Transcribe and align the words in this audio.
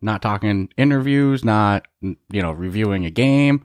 Not 0.00 0.22
talking 0.22 0.68
interviews, 0.76 1.44
not, 1.44 1.88
you 2.00 2.16
know, 2.42 2.52
reviewing 2.52 3.04
a 3.04 3.10
game. 3.10 3.64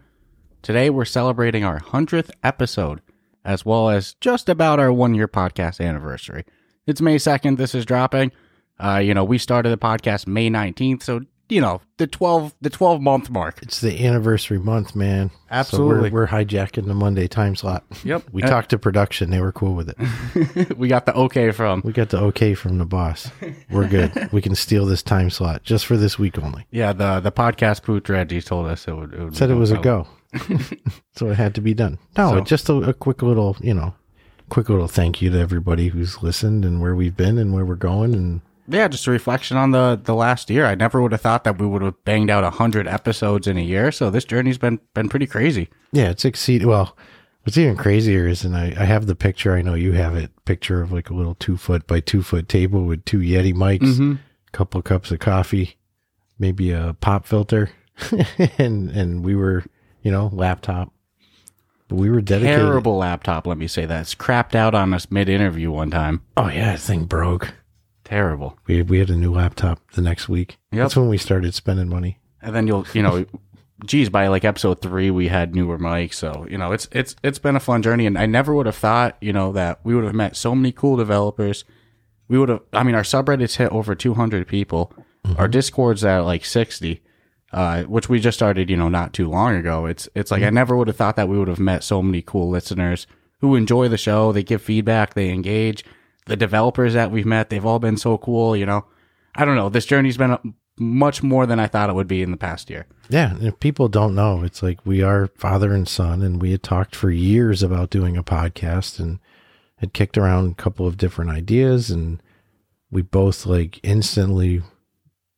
Today 0.61 0.89
we're 0.89 1.05
celebrating 1.05 1.63
our 1.63 1.79
100th 1.79 2.31
episode, 2.43 3.01
as 3.45 3.65
well 3.65 3.89
as 3.89 4.15
just 4.15 4.49
about 4.49 4.79
our 4.79 4.91
one 4.91 5.13
year 5.13 5.27
podcast 5.27 5.83
anniversary. 5.83 6.45
It's 6.87 7.01
May 7.01 7.17
2nd, 7.17 7.57
this 7.57 7.75
is 7.75 7.85
dropping. 7.85 8.31
Uh, 8.79 8.97
you 8.97 9.13
know, 9.13 9.23
we 9.23 9.37
started 9.37 9.69
the 9.69 9.77
podcast 9.77 10.25
May 10.25 10.49
19th, 10.49 11.03
so 11.03 11.21
you 11.53 11.61
know 11.61 11.81
the 11.97 12.07
12 12.07 12.55
the 12.61 12.69
12 12.69 12.99
month 12.99 13.29
mark. 13.29 13.59
It's 13.61 13.79
the 13.79 14.05
anniversary 14.05 14.57
month 14.57 14.95
man. 14.95 15.29
Absolutely. 15.51 16.09
So 16.09 16.13
we're, 16.13 16.21
we're, 16.21 16.27
hijacking 16.27 16.87
the 16.87 16.95
monday 16.95 17.27
time 17.27 17.55
slot. 17.55 17.85
Yep. 18.03 18.23
We 18.31 18.41
talked 18.41 18.71
to 18.71 18.79
production. 18.79 19.29
They 19.29 19.39
were 19.39 19.51
cool 19.51 19.75
with 19.75 19.89
it. 19.89 20.77
We 20.77 20.87
got 20.87 21.05
the 21.05 21.13
okay 21.15 21.51
from. 21.51 21.81
We 21.85 21.93
got 21.93 22.09
the 22.09 22.19
okay 22.19 22.55
from 22.55 22.77
the 22.77 22.85
boss. 22.85 23.29
We're 23.69 23.87
good. 23.87 24.11
We 24.31 24.41
can 24.41 24.55
steal 24.55 24.85
this 24.85 25.03
time 25.03 25.29
slot 25.29 25.63
just 25.63 25.85
for 25.85 25.95
this 25.95 26.17
week 26.17 26.39
only. 26.39 26.65
Yeah 26.71 26.91
the 26.93 27.19
the 27.19 27.31
podcast 27.31 27.83
pooch 27.83 28.09
reggie 28.09 28.41
told 28.41 28.67
us 28.67 28.87
it 28.87 28.95
would, 28.95 29.13
it 29.13 29.23
would 29.23 29.35
said 29.35 29.51
it 29.51 29.55
was 29.55 29.71
a 29.71 29.77
go. 29.77 30.07
So 31.15 31.29
it 31.29 31.35
had 31.35 31.53
to 31.55 31.61
be 31.61 31.75
done. 31.75 31.99
No 32.17 32.31
so, 32.31 32.41
just 32.41 32.67
a, 32.69 32.73
a 32.73 32.93
quick 32.93 33.21
little 33.21 33.55
you 33.61 33.75
know 33.75 33.93
quick 34.49 34.69
little 34.69 34.87
thank 34.87 35.21
you 35.21 35.29
to 35.29 35.39
everybody 35.39 35.89
who's 35.89 36.23
listened 36.23 36.65
and 36.65 36.81
where 36.81 36.95
we've 36.95 37.15
been 37.15 37.37
and 37.37 37.53
where 37.53 37.65
we're 37.65 37.75
going 37.75 38.15
and 38.15 38.41
yeah, 38.67 38.87
just 38.87 39.07
a 39.07 39.11
reflection 39.11 39.57
on 39.57 39.71
the 39.71 39.99
the 40.01 40.15
last 40.15 40.49
year. 40.49 40.65
I 40.65 40.75
never 40.75 41.01
would 41.01 41.11
have 41.11 41.21
thought 41.21 41.43
that 41.43 41.59
we 41.59 41.67
would 41.67 41.81
have 41.81 42.03
banged 42.05 42.29
out 42.29 42.43
hundred 42.53 42.87
episodes 42.87 43.47
in 43.47 43.57
a 43.57 43.61
year. 43.61 43.91
So 43.91 44.09
this 44.09 44.25
journey's 44.25 44.57
been 44.57 44.79
been 44.93 45.09
pretty 45.09 45.27
crazy. 45.27 45.69
Yeah, 45.91 46.09
it's 46.09 46.25
exceeded. 46.25 46.67
Well, 46.67 46.95
what's 47.43 47.57
even 47.57 47.75
crazier 47.75 48.27
is, 48.27 48.43
and 48.45 48.55
I, 48.55 48.73
I 48.77 48.85
have 48.85 49.05
the 49.05 49.15
picture. 49.15 49.55
I 49.55 49.61
know 49.61 49.73
you 49.73 49.91
have 49.93 50.15
it. 50.15 50.31
Picture 50.45 50.81
of 50.81 50.91
like 50.91 51.09
a 51.09 51.13
little 51.13 51.35
two 51.35 51.57
foot 51.57 51.87
by 51.87 51.99
two 51.99 52.23
foot 52.23 52.47
table 52.47 52.83
with 52.85 53.03
two 53.05 53.19
Yeti 53.19 53.53
mics, 53.53 53.79
mm-hmm. 53.79 54.13
a 54.13 54.51
couple 54.51 54.79
of 54.79 54.85
cups 54.85 55.11
of 55.11 55.19
coffee, 55.19 55.77
maybe 56.39 56.71
a 56.71 56.95
pop 56.99 57.25
filter, 57.25 57.71
and 58.57 58.89
and 58.89 59.25
we 59.25 59.35
were, 59.35 59.65
you 60.01 60.11
know, 60.11 60.29
laptop. 60.31 60.93
But 61.89 61.95
we 61.97 62.09
were 62.09 62.21
dedicated. 62.21 62.59
Terrible 62.59 62.97
laptop. 62.97 63.45
Let 63.45 63.57
me 63.57 63.67
say 63.67 63.85
that. 63.85 64.01
It's 64.01 64.15
crapped 64.15 64.55
out 64.55 64.73
on 64.73 64.93
us 64.93 65.11
mid 65.11 65.27
interview 65.27 65.69
one 65.69 65.91
time. 65.91 66.21
Oh 66.37 66.47
yeah, 66.47 66.77
thing 66.77 67.05
broke. 67.05 67.53
Terrible. 68.03 68.57
We 68.67 68.81
we 68.81 68.99
had 68.99 69.09
a 69.09 69.15
new 69.15 69.33
laptop 69.33 69.79
the 69.91 70.01
next 70.01 70.27
week. 70.27 70.57
Yep. 70.71 70.83
That's 70.83 70.95
when 70.95 71.07
we 71.07 71.17
started 71.17 71.53
spending 71.53 71.89
money. 71.89 72.19
And 72.41 72.53
then 72.55 72.67
you'll 72.67 72.85
you 72.93 73.01
know, 73.01 73.25
geez, 73.85 74.09
by 74.09 74.27
like 74.27 74.43
episode 74.43 74.81
three 74.81 75.09
we 75.09 75.29
had 75.29 75.55
newer 75.55 75.77
mics. 75.77 76.15
So 76.15 76.45
you 76.49 76.57
know, 76.57 76.71
it's 76.73 76.87
it's 76.91 77.15
it's 77.23 77.39
been 77.39 77.55
a 77.55 77.61
fun 77.61 77.81
journey, 77.81 78.05
and 78.05 78.17
I 78.17 78.25
never 78.25 78.53
would 78.53 78.65
have 78.65 78.75
thought 78.75 79.17
you 79.21 79.31
know 79.31 79.51
that 79.53 79.79
we 79.83 79.95
would 79.95 80.03
have 80.03 80.13
met 80.13 80.35
so 80.35 80.53
many 80.53 80.71
cool 80.71 80.97
developers. 80.97 81.63
We 82.27 82.37
would 82.37 82.49
have. 82.49 82.61
I 82.73 82.83
mean, 82.83 82.95
our 82.95 83.03
subreddits 83.03 83.55
hit 83.55 83.71
over 83.71 83.95
200 83.95 84.47
people. 84.47 84.93
Mm-hmm. 85.25 85.39
Our 85.39 85.47
Discord's 85.47 86.03
at 86.03 86.19
like 86.19 86.45
60. 86.45 87.01
Uh, 87.51 87.83
which 87.83 88.09
we 88.09 88.19
just 88.19 88.35
started, 88.35 88.67
you 88.67 88.75
know, 88.75 88.89
not 88.89 89.13
too 89.13 89.29
long 89.29 89.55
ago. 89.55 89.85
It's 89.85 90.09
it's 90.15 90.31
like 90.31 90.41
mm-hmm. 90.41 90.47
I 90.47 90.49
never 90.49 90.75
would 90.75 90.87
have 90.87 90.97
thought 90.97 91.15
that 91.17 91.29
we 91.29 91.37
would 91.37 91.47
have 91.47 91.59
met 91.59 91.83
so 91.83 92.01
many 92.01 92.23
cool 92.23 92.49
listeners 92.49 93.05
who 93.41 93.55
enjoy 93.55 93.87
the 93.89 93.97
show. 93.97 94.31
They 94.31 94.41
give 94.41 94.59
feedback, 94.59 95.13
they 95.13 95.29
engage 95.29 95.85
the 96.25 96.35
developers 96.35 96.93
that 96.93 97.11
we've 97.11 97.25
met, 97.25 97.49
they've 97.49 97.65
all 97.65 97.79
been 97.79 97.97
so 97.97 98.17
cool. 98.17 98.55
You 98.55 98.65
know, 98.65 98.85
I 99.35 99.45
don't 99.45 99.55
know. 99.55 99.69
This 99.69 99.85
journey's 99.85 100.17
been 100.17 100.55
much 100.77 101.21
more 101.21 101.45
than 101.45 101.59
I 101.59 101.67
thought 101.67 101.89
it 101.89 101.95
would 101.95 102.07
be 102.07 102.21
in 102.21 102.31
the 102.31 102.37
past 102.37 102.69
year. 102.69 102.85
Yeah. 103.09 103.35
if 103.39 103.59
people 103.59 103.87
don't 103.87 104.15
know, 104.15 104.43
it's 104.43 104.63
like 104.63 104.85
we 104.85 105.01
are 105.01 105.27
father 105.37 105.73
and 105.73 105.87
son, 105.87 106.21
and 106.21 106.41
we 106.41 106.51
had 106.51 106.63
talked 106.63 106.95
for 106.95 107.11
years 107.11 107.61
about 107.61 107.89
doing 107.89 108.17
a 108.17 108.23
podcast 108.23 108.99
and 108.99 109.19
had 109.77 109.93
kicked 109.93 110.17
around 110.17 110.51
a 110.51 110.55
couple 110.55 110.87
of 110.87 110.97
different 110.97 111.31
ideas. 111.31 111.89
And 111.89 112.21
we 112.89 113.01
both 113.01 113.45
like 113.45 113.79
instantly 113.83 114.63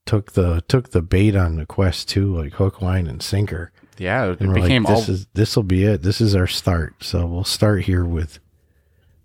took 0.05 0.33
the 0.33 0.63
took 0.67 0.91
the 0.91 1.01
bait 1.01 1.35
on 1.35 1.57
the 1.57 1.65
Quest 1.65 2.07
Two, 2.09 2.35
like 2.35 2.53
hook, 2.53 2.81
line, 2.81 3.07
and 3.07 3.21
sinker. 3.21 3.71
Yeah, 3.97 4.31
it 4.31 4.41
and 4.41 4.53
became 4.53 4.83
like, 4.83 4.95
this 4.95 5.09
all... 5.09 5.15
is 5.15 5.27
this 5.33 5.55
will 5.55 5.63
be 5.63 5.83
it. 5.83 6.01
This 6.01 6.21
is 6.21 6.35
our 6.35 6.47
start. 6.47 7.03
So 7.03 7.25
we'll 7.25 7.43
start 7.43 7.83
here 7.83 8.05
with 8.05 8.39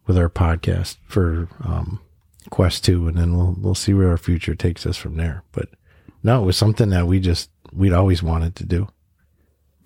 with 0.06 0.19
our 0.19 0.28
podcast 0.28 0.97
for 1.06 1.49
um, 1.65 2.00
Quest 2.50 2.84
Two, 2.84 3.09
and 3.09 3.16
then 3.16 3.37
we'll 3.37 3.56
we'll 3.59 3.75
see 3.75 3.94
where 3.94 4.11
our 4.11 4.19
future 4.19 4.55
takes 4.55 4.87
us 4.87 4.97
from 4.97 5.16
there. 5.16 5.44
But 5.53 5.69
no, 6.22 6.43
it 6.43 6.47
was 6.47 6.56
something 6.56 6.91
that 6.91 7.06
we 7.06 7.21
just 7.21 7.50
we'd 7.72 7.93
always 7.93 8.22
wanted 8.22 8.56
to 8.56 8.66
do. 8.66 8.89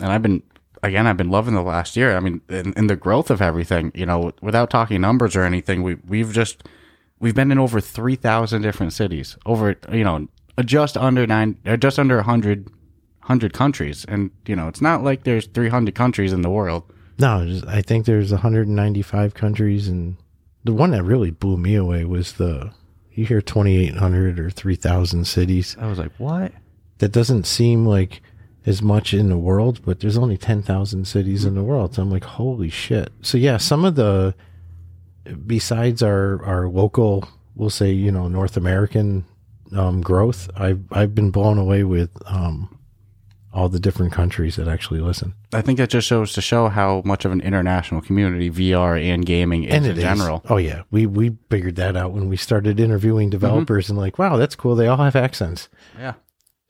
And 0.01 0.11
I've 0.11 0.23
been 0.23 0.43
again, 0.83 1.07
I've 1.07 1.17
been 1.17 1.31
loving 1.31 1.55
the 1.55 1.63
last 1.63 1.97
year. 1.97 2.17
I 2.17 2.21
mean, 2.21 2.41
in, 2.49 2.73
in 2.75 2.87
the 2.87 2.97
growth 2.97 3.31
of 3.31 3.41
everything, 3.41 3.91
you 3.95 4.07
know, 4.07 4.33
without 4.43 4.71
talking 4.71 5.01
numbers 5.01 5.35
or 5.35 5.43
anything, 5.43 5.83
we 5.83 5.97
we've 6.07 6.33
just 6.33 6.65
we've 7.19 7.35
been 7.35 7.51
in 7.51 7.59
over 7.59 7.81
three 7.81 8.17
thousand 8.17 8.63
different 8.63 8.93
cities, 8.93 9.37
over 9.47 9.77
you 9.93 10.05
know, 10.05 10.29
just 10.65 10.97
under 10.97 11.27
nine, 11.27 11.59
just 11.79 11.99
under 11.99 12.17
100, 12.17 12.67
100 12.67 13.53
countries, 13.53 14.05
and 14.07 14.31
you 14.47 14.55
know, 14.55 14.69
it's 14.69 14.81
not 14.81 15.03
like 15.03 15.25
there's 15.25 15.47
three 15.47 15.69
hundred 15.69 15.95
countries 15.95 16.33
in 16.33 16.43
the 16.43 16.51
world. 16.51 16.85
No, 17.19 17.47
just, 17.47 17.67
I 17.67 17.83
think 17.83 18.07
there's 18.07 18.33
195 18.33 19.35
countries, 19.35 19.89
and 19.89 20.17
the 20.65 20.73
one 20.73 20.91
that 20.91 21.05
really 21.05 21.31
blew 21.31 21.57
me 21.57 21.75
away 21.75 22.05
was 22.05 22.35
the 22.35 22.73
you 23.13 23.25
hear 23.25 23.41
2,800 23.41 24.41
or 24.41 24.51
3,000 24.51 25.25
cities. 25.25 25.77
I 25.79 25.87
was 25.87 25.99
like, 25.99 26.13
what? 26.19 26.53
That 26.99 27.13
doesn't 27.13 27.47
seem 27.47 27.87
like 27.87 28.21
as 28.67 28.83
much 28.83 29.15
in 29.15 29.29
the 29.29 29.37
world, 29.37 29.81
but 29.85 30.01
there's 30.01 30.19
only 30.19 30.37
10,000 30.37 31.05
cities 31.07 31.45
in 31.45 31.55
the 31.55 31.63
world. 31.63 31.95
So 31.95 32.03
I'm 32.03 32.11
like, 32.11 32.25
holy 32.25 32.71
shit. 32.71 33.13
So 33.23 33.39
yeah, 33.39 33.59
some 33.59 33.85
of 33.85 33.95
the 33.95 34.35
besides 35.47 36.03
our 36.03 36.45
our 36.45 36.69
local, 36.69 37.29
we'll 37.55 37.71
say, 37.71 37.93
you 37.93 38.11
know, 38.11 38.29
North 38.29 38.57
American 38.57 39.25
um, 39.77 40.01
growth, 40.01 40.51
I've 40.57 40.83
I've 40.91 41.15
been 41.15 41.31
blown 41.31 41.59
away 41.59 41.85
with 41.85 42.11
um, 42.27 42.79
all 43.55 43.69
the 43.69 43.79
different 43.79 44.13
countries 44.13 44.57
that 44.57 44.67
actually 44.67 45.01
listen. 45.01 45.33
I 45.53 45.63
think 45.63 45.79
that 45.79 45.89
just 45.89 46.09
shows 46.09 46.33
to 46.33 46.41
show 46.41 46.69
how 46.69 47.03
much 47.05 47.25
of 47.25 47.31
an 47.31 47.41
international 47.41 48.01
community 48.01 48.51
VR 48.51 49.01
and 49.01 49.25
gaming 49.25 49.65
is 49.65 49.73
and 49.73 49.87
in 49.87 49.97
general. 49.97 50.43
Oh 50.51 50.57
yeah, 50.57 50.83
we 50.91 51.07
we 51.07 51.37
figured 51.49 51.77
that 51.77 51.97
out 51.97 52.13
when 52.13 52.29
we 52.29 52.37
started 52.37 52.81
interviewing 52.81 53.29
mm-hmm. 53.29 53.39
developers 53.39 53.87
mm-hmm. 53.87 53.93
and 53.93 54.01
like, 54.01 54.19
wow, 54.19 54.37
that's 54.37 54.57
cool. 54.57 54.75
They 54.75 54.89
all 54.89 54.97
have 54.99 55.17
accents. 55.17 55.69
Yeah. 55.97 56.15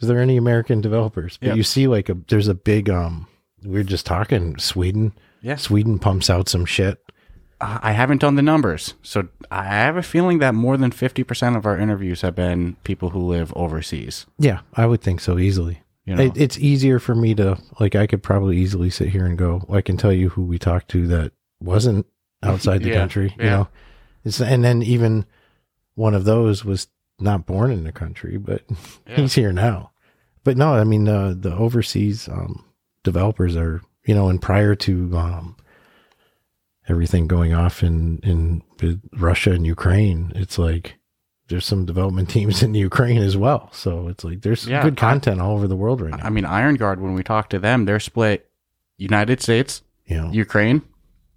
Is 0.01 0.09
there 0.09 0.21
any 0.21 0.37
American 0.37 0.83
developers? 0.83 1.39
But 1.39 1.49
yep. 1.49 1.57
you 1.57 1.63
see, 1.63 1.89
like 1.89 2.09
a 2.11 2.17
there's 2.29 2.49
a 2.49 2.55
big 2.55 2.91
um. 2.91 3.27
We 3.65 3.81
are 3.81 3.85
just 3.85 4.05
talking 4.05 4.59
Sweden. 4.59 5.15
Yeah. 5.41 5.57
Sweden 5.57 5.99
pumps 5.99 6.29
out 6.29 6.49
some 6.51 6.67
shit. 6.67 7.01
I 7.61 7.93
haven't 7.93 8.21
done 8.21 8.35
the 8.35 8.43
numbers, 8.43 8.93
so 9.03 9.29
I 9.51 9.65
have 9.65 9.97
a 9.97 10.03
feeling 10.03 10.39
that 10.41 10.55
more 10.55 10.77
than 10.77 10.91
fifty 10.91 11.23
percent 11.23 11.57
of 11.57 11.65
our 11.65 11.79
interviews 11.79 12.21
have 12.21 12.35
been 12.35 12.77
people 12.85 13.11
who 13.11 13.21
live 13.21 13.55
overseas. 13.57 14.27
Yeah, 14.39 14.61
I 14.75 14.85
would 14.85 15.01
think 15.01 15.21
so 15.21 15.39
easily. 15.39 15.81
You 16.05 16.17
know? 16.17 16.23
it, 16.23 16.37
it's 16.37 16.59
easier 16.59 16.99
for 16.99 17.15
me 17.15 17.35
to 17.37 17.59
like. 17.81 17.95
I 17.95 18.07
could 18.07 18.23
probably 18.23 18.59
easily 18.59 18.91
sit 18.91 19.09
here 19.09 19.25
and 19.25 19.39
go. 19.39 19.65
I 19.71 19.81
can 19.81 19.97
tell 19.97 20.13
you 20.13 20.29
who 20.29 20.43
we 20.43 20.59
talked 20.59 20.89
to 20.91 21.07
that 21.07 21.33
wasn't 21.61 22.07
outside 22.43 22.83
the 22.83 22.91
yeah, 22.91 22.99
country. 22.99 23.35
You 23.39 23.45
know, 23.45 23.69
it's 24.25 24.41
and 24.41 24.63
then 24.63 24.83
even 24.83 25.25
one 25.95 26.15
of 26.15 26.25
those 26.25 26.65
was 26.65 26.89
not 27.19 27.47
born 27.47 27.71
in 27.71 27.85
the 27.85 27.93
country, 27.93 28.37
but 28.37 28.63
yeah. 29.07 29.17
he's 29.17 29.35
here 29.35 29.53
now. 29.53 29.93
But 30.43 30.59
no, 30.59 30.75
I 30.75 30.85
mean 30.85 31.09
uh, 31.09 31.35
the 31.37 31.55
overseas 31.55 32.29
um, 32.29 32.67
developers 33.03 33.57
are 33.57 33.81
you 34.05 34.15
know, 34.15 34.29
and 34.29 34.41
prior 34.41 34.75
to 34.75 35.17
um, 35.17 35.57
everything 36.89 37.27
going 37.27 37.55
off 37.55 37.83
in 37.83 38.19
in 38.19 38.63
Russia 39.13 39.53
and 39.53 39.67
Ukraine, 39.67 40.33
it's 40.35 40.59
like 40.59 40.97
there's 41.49 41.67
some 41.67 41.85
development 41.85 42.29
teams 42.31 42.63
in 42.63 42.75
Ukraine 42.75 43.23
as 43.23 43.37
well. 43.37 43.71
So 43.73 44.09
it's 44.09 44.25
like 44.25 44.43
there's 44.43 44.67
yeah, 44.67 44.83
good 44.83 44.97
content 44.97 45.41
I, 45.41 45.45
all 45.45 45.57
over 45.57 45.69
the 45.69 45.77
world 45.77 46.01
right 46.01 46.17
now. 46.17 46.25
I 46.25 46.31
mean, 46.31 46.45
Iron 46.45 46.77
Guard, 46.77 47.01
when 47.01 47.15
we 47.15 47.23
talk 47.23 47.51
to 47.51 47.59
them, 47.59 47.85
they're 47.85 48.01
split 48.01 48.51
United 48.97 49.41
States, 49.41 49.83
know, 50.17 50.31
Ukraine, 50.31 50.83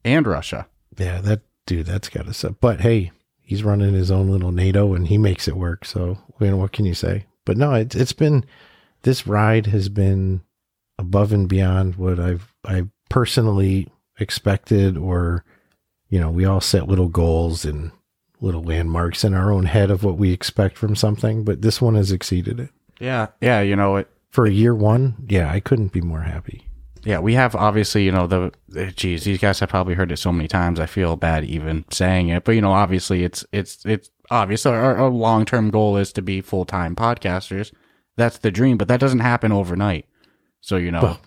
and 0.03 0.25
Russia. 0.25 0.67
Yeah, 0.97 1.21
that 1.21 1.41
dude, 1.65 1.85
that's 1.85 2.09
got 2.09 2.25
to 2.25 2.33
suck. 2.33 2.55
But 2.59 2.81
hey, 2.81 3.11
he's 3.41 3.63
running 3.63 3.93
his 3.93 4.11
own 4.11 4.29
little 4.29 4.51
NATO 4.51 4.93
and 4.93 5.07
he 5.07 5.17
makes 5.17 5.47
it 5.47 5.57
work. 5.57 5.85
So 5.85 6.17
you 6.39 6.47
know, 6.47 6.57
what 6.57 6.71
can 6.71 6.85
you 6.85 6.93
say? 6.93 7.25
But 7.45 7.57
no, 7.57 7.73
it's 7.73 7.95
it's 7.95 8.13
been 8.13 8.45
this 9.03 9.27
ride 9.27 9.67
has 9.67 9.89
been 9.89 10.41
above 10.99 11.31
and 11.31 11.47
beyond 11.47 11.95
what 11.95 12.19
I've 12.19 12.53
I 12.65 12.87
personally 13.09 13.87
expected 14.19 14.97
or 14.97 15.43
you 16.09 16.19
know, 16.19 16.29
we 16.29 16.45
all 16.45 16.61
set 16.61 16.87
little 16.87 17.09
goals 17.09 17.65
and 17.65 17.91
little 18.39 18.63
landmarks 18.63 19.23
in 19.23 19.33
our 19.33 19.51
own 19.51 19.65
head 19.65 19.89
of 19.91 20.03
what 20.03 20.17
we 20.17 20.31
expect 20.31 20.77
from 20.77 20.95
something, 20.95 21.43
but 21.43 21.61
this 21.61 21.81
one 21.81 21.95
has 21.95 22.11
exceeded 22.11 22.59
it. 22.59 22.69
Yeah, 22.99 23.27
yeah. 23.41 23.61
You 23.61 23.75
know, 23.75 23.97
it, 23.97 24.09
for 24.29 24.47
year 24.47 24.75
one, 24.75 25.15
yeah, 25.27 25.51
I 25.51 25.59
couldn't 25.59 25.91
be 25.91 26.01
more 26.01 26.21
happy. 26.21 26.63
Yeah, 27.03 27.19
we 27.19 27.35
have 27.35 27.55
obviously, 27.55 28.03
you 28.03 28.11
know, 28.11 28.27
the, 28.27 28.51
the 28.67 28.87
geez, 28.87 29.23
these 29.23 29.39
guys 29.39 29.59
have 29.59 29.69
probably 29.69 29.93
heard 29.93 30.11
it 30.11 30.17
so 30.17 30.33
many 30.33 30.47
times. 30.47 30.79
I 30.79 30.87
feel 30.87 31.15
bad 31.15 31.45
even 31.45 31.85
saying 31.89 32.29
it, 32.29 32.43
but 32.43 32.53
you 32.53 32.61
know, 32.61 32.73
obviously, 32.73 33.23
it's 33.23 33.45
it's 33.51 33.85
it's 33.85 34.09
obvious. 34.29 34.65
Our, 34.65 34.95
our 34.97 35.09
long 35.09 35.45
term 35.45 35.69
goal 35.69 35.97
is 35.97 36.11
to 36.13 36.21
be 36.21 36.41
full 36.41 36.65
time 36.65 36.95
podcasters. 36.95 37.71
That's 38.17 38.39
the 38.39 38.51
dream, 38.51 38.77
but 38.77 38.87
that 38.89 38.99
doesn't 38.99 39.19
happen 39.19 39.51
overnight. 39.51 40.05
So 40.59 40.75
you 40.75 40.91
know, 40.91 41.01
Well, 41.01 41.21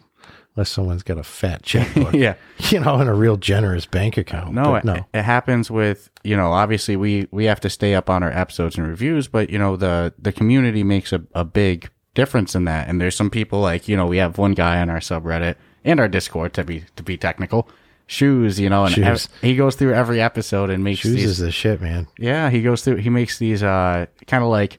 unless 0.60 0.70
someone's 0.70 1.02
got 1.02 1.16
a 1.16 1.22
fat 1.22 1.62
checkbook, 1.62 2.12
yeah, 2.14 2.34
you 2.68 2.78
know, 2.80 2.96
and 2.96 3.08
a 3.08 3.14
real 3.14 3.38
generous 3.38 3.86
bank 3.86 4.18
account. 4.18 4.52
no, 4.52 4.64
But 4.64 4.84
it, 4.84 5.04
it 5.14 5.22
happens 5.22 5.70
with 5.70 6.10
you 6.22 6.36
know. 6.36 6.52
Obviously, 6.52 6.96
we 6.96 7.26
we 7.30 7.46
have 7.46 7.60
to 7.60 7.70
stay 7.70 7.94
up 7.94 8.10
on 8.10 8.22
our 8.22 8.30
episodes 8.30 8.76
and 8.76 8.86
reviews, 8.86 9.26
but 9.26 9.48
you 9.48 9.58
know, 9.58 9.76
the 9.76 10.12
the 10.18 10.32
community 10.32 10.84
makes 10.84 11.14
a, 11.14 11.22
a 11.34 11.46
big 11.46 11.88
difference 12.14 12.54
in 12.54 12.64
that. 12.66 12.88
And 12.88 13.00
there's 13.00 13.16
some 13.16 13.30
people 13.30 13.60
like 13.60 13.88
you 13.88 13.96
know, 13.96 14.04
we 14.04 14.18
have 14.18 14.36
one 14.36 14.52
guy 14.52 14.80
on 14.82 14.90
our 14.90 14.98
subreddit 14.98 15.54
and 15.82 15.98
our 15.98 16.08
Discord 16.08 16.52
to 16.54 16.64
be 16.64 16.84
to 16.96 17.02
be 17.02 17.16
technical. 17.16 17.66
Shoes, 18.06 18.60
you 18.60 18.68
know, 18.68 18.84
and 18.84 18.98
ev- 18.98 19.28
he 19.40 19.56
goes 19.56 19.76
through 19.76 19.94
every 19.94 20.20
episode 20.20 20.68
and 20.68 20.84
makes 20.84 21.00
Shoes 21.00 21.14
these 21.14 21.24
is 21.24 21.38
the 21.38 21.52
shit, 21.52 21.80
man. 21.80 22.06
Yeah, 22.18 22.50
he 22.50 22.60
goes 22.60 22.82
through. 22.82 22.96
He 22.96 23.08
makes 23.08 23.38
these 23.38 23.62
uh 23.62 24.06
kind 24.26 24.44
of 24.44 24.50
like 24.50 24.78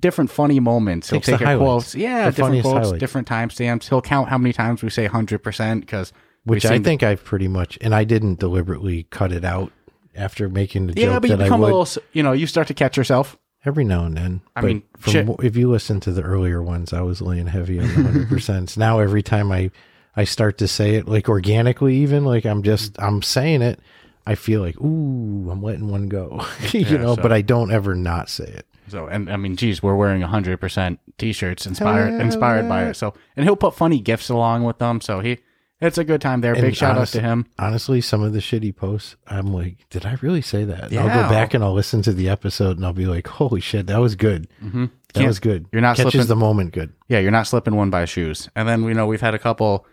different 0.00 0.30
funny 0.30 0.60
moments. 0.60 1.10
He'll 1.10 1.18
Takes 1.18 1.26
the 1.26 1.32
take 1.32 1.40
a 1.40 1.44
highlights. 1.46 1.64
quotes, 1.64 1.94
yeah, 1.94 2.24
The 2.24 2.30
different 2.30 2.46
funniest 2.48 2.64
quotes, 2.64 2.84
highlights. 2.86 3.00
different 3.00 3.28
timestamps. 3.28 3.88
He'll 3.88 4.02
count 4.02 4.28
how 4.28 4.38
many 4.38 4.52
times 4.52 4.82
we 4.82 4.90
say 4.90 5.06
hundred 5.06 5.42
percent 5.42 5.80
because 5.82 6.12
Which 6.44 6.64
I 6.66 6.78
think 6.78 7.02
I've 7.02 7.22
pretty 7.24 7.48
much, 7.48 7.78
and 7.80 7.94
I 7.94 8.04
didn't 8.04 8.38
deliberately 8.40 9.06
cut 9.10 9.32
it 9.32 9.44
out 9.44 9.72
after 10.14 10.48
making 10.48 10.88
the 10.88 10.94
yeah, 11.00 11.06
joke 11.06 11.22
but 11.22 11.30
you 11.30 11.36
that 11.36 11.42
I 11.42 11.46
become 11.46 11.60
a 11.60 11.62
would 11.62 11.66
little, 11.68 11.82
s- 11.82 11.98
you 12.12 12.22
know, 12.22 12.32
you 12.32 12.46
start 12.46 12.66
to 12.68 12.74
catch 12.74 12.96
yourself. 12.96 13.36
every 13.64 13.84
now 13.84 14.04
and 14.04 14.16
then. 14.16 14.40
I 14.56 14.62
mean, 14.62 14.82
from, 14.98 15.12
shit. 15.12 15.28
if 15.42 15.56
you 15.56 15.70
listen 15.70 16.00
to 16.00 16.12
the 16.12 16.22
earlier 16.22 16.62
ones, 16.62 16.92
I 16.92 17.02
was 17.02 17.20
laying 17.22 17.46
heavy 17.46 17.78
on 17.78 17.86
the 17.88 18.02
hundred 18.02 18.28
percent. 18.28 18.76
Now 18.76 18.98
every 19.00 19.22
time 19.22 19.52
I 19.52 19.70
I 20.16 20.24
start 20.24 20.58
to 20.58 20.66
say 20.68 20.94
it, 20.96 21.06
like 21.08 21.28
organically, 21.28 21.96
even 21.96 22.24
like 22.24 22.44
I'm 22.46 22.62
just 22.62 22.94
mm-hmm. 22.94 23.04
I'm 23.04 23.22
saying 23.22 23.62
it, 23.62 23.78
I 24.26 24.34
feel 24.34 24.60
like 24.60 24.80
ooh, 24.80 25.48
I'm 25.50 25.62
letting 25.62 25.88
one 25.88 26.08
go, 26.08 26.44
you 26.72 26.98
know. 26.98 27.14
But 27.16 27.32
I 27.32 27.42
don't 27.42 27.70
ever 27.70 27.94
not 27.94 28.28
say 28.28 28.44
it. 28.44 28.66
So, 28.88 29.06
and 29.06 29.30
I 29.30 29.36
mean, 29.36 29.56
geez, 29.56 29.82
we're 29.82 29.96
wearing 29.96 30.22
hundred 30.22 30.60
percent 30.60 31.00
t-shirts 31.18 31.66
inspired 31.66 32.12
yeah, 32.12 32.20
inspired 32.22 32.68
by 32.68 32.86
it. 32.86 32.94
So, 32.94 33.14
and 33.36 33.44
he'll 33.44 33.56
put 33.56 33.74
funny 33.74 34.00
gifts 34.00 34.28
along 34.28 34.64
with 34.64 34.78
them. 34.78 35.00
So 35.00 35.20
he, 35.20 35.38
it's 35.80 35.98
a 35.98 36.04
good 36.04 36.20
time 36.20 36.40
there. 36.40 36.54
Big 36.54 36.74
shout 36.74 36.96
honest- 36.96 37.14
out 37.14 37.20
to 37.20 37.24
him. 37.26 37.46
Honestly, 37.58 38.00
some 38.00 38.22
of 38.22 38.32
the 38.32 38.40
shitty 38.40 38.74
posts, 38.74 39.16
I'm 39.26 39.52
like, 39.52 39.86
did 39.90 40.04
I 40.06 40.16
really 40.20 40.42
say 40.42 40.64
that? 40.64 40.90
And 40.90 40.98
I'll 40.98 41.22
go 41.22 41.28
back 41.28 41.54
and 41.54 41.62
I'll 41.62 41.74
listen 41.74 42.02
to 42.02 42.12
the 42.12 42.28
episode 42.28 42.76
and 42.76 42.84
I'll 42.86 42.92
be 42.92 43.06
like, 43.06 43.26
holy 43.26 43.60
shit, 43.60 43.86
that 43.86 43.98
was 43.98 44.14
good. 44.16 44.48
Mm-hmm. 44.62 44.86
That 45.14 45.26
was 45.26 45.40
good. 45.40 45.66
you're 45.72 45.80
not 45.80 45.96
catches 45.96 46.12
slipping- 46.12 46.28
the 46.28 46.36
moment 46.36 46.72
good. 46.72 46.92
Yeah, 47.08 47.18
you're 47.20 47.30
not 47.30 47.46
slipping 47.46 47.74
one 47.76 47.90
by 47.90 48.04
shoes. 48.04 48.48
And 48.54 48.68
then 48.68 48.82
you 48.84 48.94
know 48.94 49.06
we've 49.06 49.20
had 49.20 49.34
a 49.34 49.38
couple, 49.38 49.86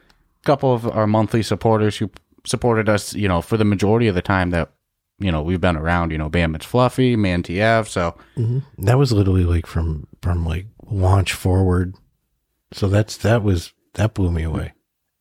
couple 0.43 0.73
of 0.73 0.87
our 0.87 1.07
monthly 1.07 1.41
supporters 1.43 1.97
who 1.97 2.09
supported 2.45 2.89
us. 2.89 3.13
You 3.13 3.27
know, 3.27 3.41
for 3.41 3.55
the 3.57 3.63
majority 3.65 4.07
of 4.07 4.15
the 4.15 4.21
time 4.21 4.49
that 4.51 4.71
you 5.19 5.31
know 5.31 5.41
we've 5.41 5.61
been 5.61 5.77
around. 5.77 6.11
You 6.11 6.17
know, 6.17 6.29
Bam, 6.29 6.55
it's 6.55 6.65
Fluffy, 6.65 7.15
Man 7.15 7.43
TF. 7.43 7.87
So 7.87 8.15
That 8.77 8.97
was 8.97 9.11
literally 9.11 9.43
like 9.45 9.65
from 9.65 10.07
from 10.21 10.45
like 10.45 10.67
launch 10.89 11.33
forward. 11.33 11.95
So 12.71 12.87
that's 12.87 13.17
that 13.17 13.43
was 13.43 13.73
that 13.93 14.13
blew 14.13 14.31
me 14.31 14.43
away. 14.43 14.73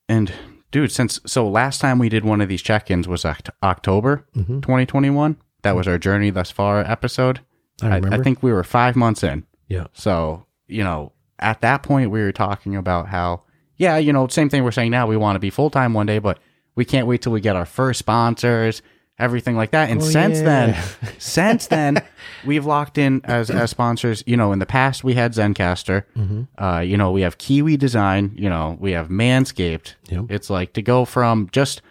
and 0.09 0.31
dude, 0.71 0.91
since 0.91 1.19
so 1.25 1.47
last 1.47 1.79
time 1.81 1.99
we 1.99 2.09
did 2.09 2.25
one 2.25 2.41
of 2.41 2.49
these 2.49 2.61
check-ins 2.61 3.07
was 3.07 3.23
Oct- 3.23 3.49
October 3.63 4.25
Mhm. 4.35 4.61
2021. 4.61 5.37
That 5.63 5.75
was 5.75 5.87
our 5.87 5.97
journey 5.97 6.29
thus 6.29 6.51
far 6.51 6.81
episode. 6.81 7.39
I 7.81 7.87
I, 7.87 7.95
remember. 7.95 8.15
I 8.17 8.23
think 8.23 8.43
we 8.43 8.51
were 8.53 8.63
five 8.63 8.95
months 8.95 9.23
in. 9.23 9.45
Yeah. 9.67 9.87
So, 9.93 10.45
you 10.67 10.83
know, 10.83 11.13
at 11.39 11.61
that 11.61 11.81
point, 11.83 12.11
we 12.11 12.21
were 12.21 12.31
talking 12.31 12.75
about 12.75 13.07
how, 13.07 13.43
yeah, 13.77 13.97
you 13.97 14.13
know, 14.13 14.27
same 14.27 14.49
thing 14.49 14.63
we're 14.63 14.71
saying 14.71 14.91
now. 14.91 15.07
We 15.07 15.17
want 15.17 15.35
to 15.35 15.39
be 15.39 15.49
full 15.49 15.69
time 15.69 15.93
one 15.93 16.05
day, 16.05 16.19
but 16.19 16.39
we 16.75 16.85
can't 16.85 17.07
wait 17.07 17.21
till 17.21 17.31
we 17.31 17.41
get 17.41 17.55
our 17.55 17.65
first 17.65 17.99
sponsors, 17.99 18.81
everything 19.17 19.55
like 19.55 19.71
that. 19.71 19.89
And 19.89 20.01
Oh, 20.01 20.05
since 20.05 20.39
yeah. 20.39 20.43
then, 20.45 20.83
since 21.17 21.67
then, 21.67 22.03
we've 22.45 22.65
locked 22.65 22.97
in 22.97 23.21
as, 23.23 23.49
as 23.49 23.69
sponsors. 23.69 24.23
You 24.25 24.37
know, 24.37 24.51
in 24.51 24.59
the 24.59 24.65
past, 24.65 25.03
we 25.03 25.13
had 25.13 25.33
Zencastr. 25.33 26.03
Mm-hmm. 26.17 26.63
Uh, 26.63 26.79
you 26.81 26.97
know, 26.97 27.11
we 27.11 27.21
have 27.21 27.37
Kiwi 27.37 27.77
Design. 27.77 28.33
You 28.35 28.49
know, 28.49 28.77
we 28.79 28.91
have 28.91 29.09
Manscaped. 29.09 29.95
Yep. 30.09 30.25
It's 30.29 30.49
like 30.49 30.73
to 30.73 30.81
go 30.81 31.05
from 31.05 31.49
just 31.51 31.81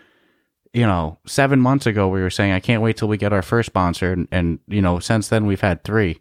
you 0.72 0.84
know, 0.84 1.16
seven 1.24 1.60
months 1.60 1.86
ago 1.86 2.08
we 2.08 2.20
were 2.20 2.30
saying 2.30 2.50
I 2.50 2.58
can't 2.58 2.82
wait 2.82 2.96
till 2.96 3.06
we 3.06 3.16
get 3.16 3.32
our 3.32 3.42
first 3.42 3.66
sponsor, 3.66 4.12
and, 4.12 4.26
and 4.32 4.58
you 4.66 4.82
know, 4.82 4.98
since 4.98 5.28
then 5.28 5.46
we've 5.46 5.60
had 5.60 5.84
three. 5.84 6.18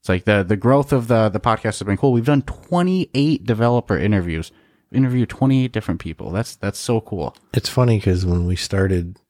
It's 0.00 0.08
like 0.08 0.24
the 0.24 0.42
the 0.42 0.56
growth 0.56 0.92
of 0.92 1.06
the 1.06 1.28
the 1.28 1.38
podcast 1.38 1.78
has 1.78 1.82
been 1.84 1.96
cool. 1.96 2.12
We've 2.12 2.24
done 2.26 2.42
twenty 2.42 3.08
eight 3.14 3.44
developer 3.46 3.96
interviews, 3.96 4.50
interview 4.90 5.24
twenty 5.24 5.64
eight 5.64 5.70
different 5.70 6.00
people. 6.00 6.32
That's 6.32 6.56
that's 6.56 6.80
so 6.80 7.00
cool. 7.00 7.36
It's 7.54 7.68
funny 7.68 7.98
because 7.98 8.26
when 8.26 8.44
we 8.44 8.56
started, 8.56 9.20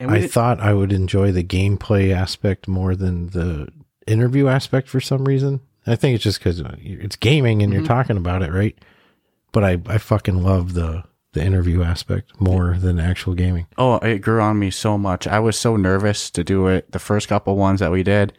I 0.00 0.18
did- 0.20 0.30
thought 0.30 0.60
I 0.60 0.74
would 0.74 0.92
enjoy 0.92 1.32
the 1.32 1.44
gameplay 1.44 2.12
aspect 2.14 2.68
more 2.68 2.94
than 2.94 3.28
the 3.30 3.68
interview 4.06 4.48
aspect 4.48 4.88
for 4.88 5.00
some 5.00 5.24
reason. 5.24 5.60
I 5.86 5.96
think 5.96 6.14
it's 6.14 6.24
just 6.24 6.38
because 6.38 6.62
it's 6.82 7.16
gaming 7.16 7.62
and 7.62 7.72
Mm-hmm. 7.72 7.80
you're 7.80 7.88
talking 7.88 8.16
about 8.16 8.42
it, 8.42 8.52
right? 8.52 8.76
But 9.52 9.64
I, 9.64 9.80
I 9.86 9.98
fucking 9.98 10.42
love 10.42 10.74
the 10.74 11.04
the 11.34 11.44
interview 11.44 11.82
aspect 11.82 12.40
more 12.40 12.76
than 12.78 12.98
actual 12.98 13.34
gaming. 13.34 13.66
oh, 13.76 13.96
it 13.96 14.20
grew 14.20 14.40
on 14.40 14.58
me 14.58 14.70
so 14.70 14.96
much. 14.96 15.26
I 15.26 15.38
was 15.40 15.58
so 15.58 15.76
nervous 15.76 16.30
to 16.30 16.42
do 16.42 16.68
it 16.68 16.90
the 16.92 16.98
first 16.98 17.28
couple 17.28 17.54
ones 17.56 17.80
that 17.80 17.90
we 17.92 18.02
did, 18.02 18.32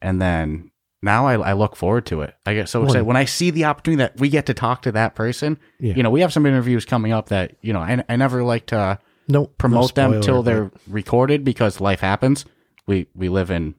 and 0.00 0.20
then 0.22 0.70
now 1.02 1.26
I, 1.26 1.34
I 1.34 1.52
look 1.52 1.76
forward 1.76 2.06
to 2.06 2.22
it. 2.22 2.34
I 2.46 2.54
get 2.54 2.68
so 2.70 2.82
excited 2.84 3.04
when 3.04 3.16
I 3.16 3.24
see 3.26 3.50
the 3.50 3.66
opportunity 3.66 3.98
that 4.02 4.18
we 4.18 4.30
get 4.30 4.46
to 4.46 4.54
talk 4.54 4.82
to 4.82 4.92
that 4.92 5.14
person. 5.14 5.58
Yeah. 5.78 5.94
You 5.94 6.02
know, 6.02 6.10
we 6.10 6.22
have 6.22 6.32
some 6.32 6.46
interviews 6.46 6.84
coming 6.86 7.12
up 7.12 7.28
that 7.28 7.56
you 7.60 7.72
know 7.74 7.80
I, 7.80 8.02
I 8.08 8.16
never 8.16 8.42
like 8.42 8.66
to. 8.66 8.98
Nope, 9.30 9.56
promote 9.58 9.96
no 9.96 10.10
them 10.10 10.20
till 10.20 10.42
they're 10.42 10.70
recorded 10.88 11.44
because 11.44 11.80
life 11.80 12.00
happens. 12.00 12.44
We 12.86 13.06
we 13.14 13.28
live 13.28 13.50
in 13.50 13.74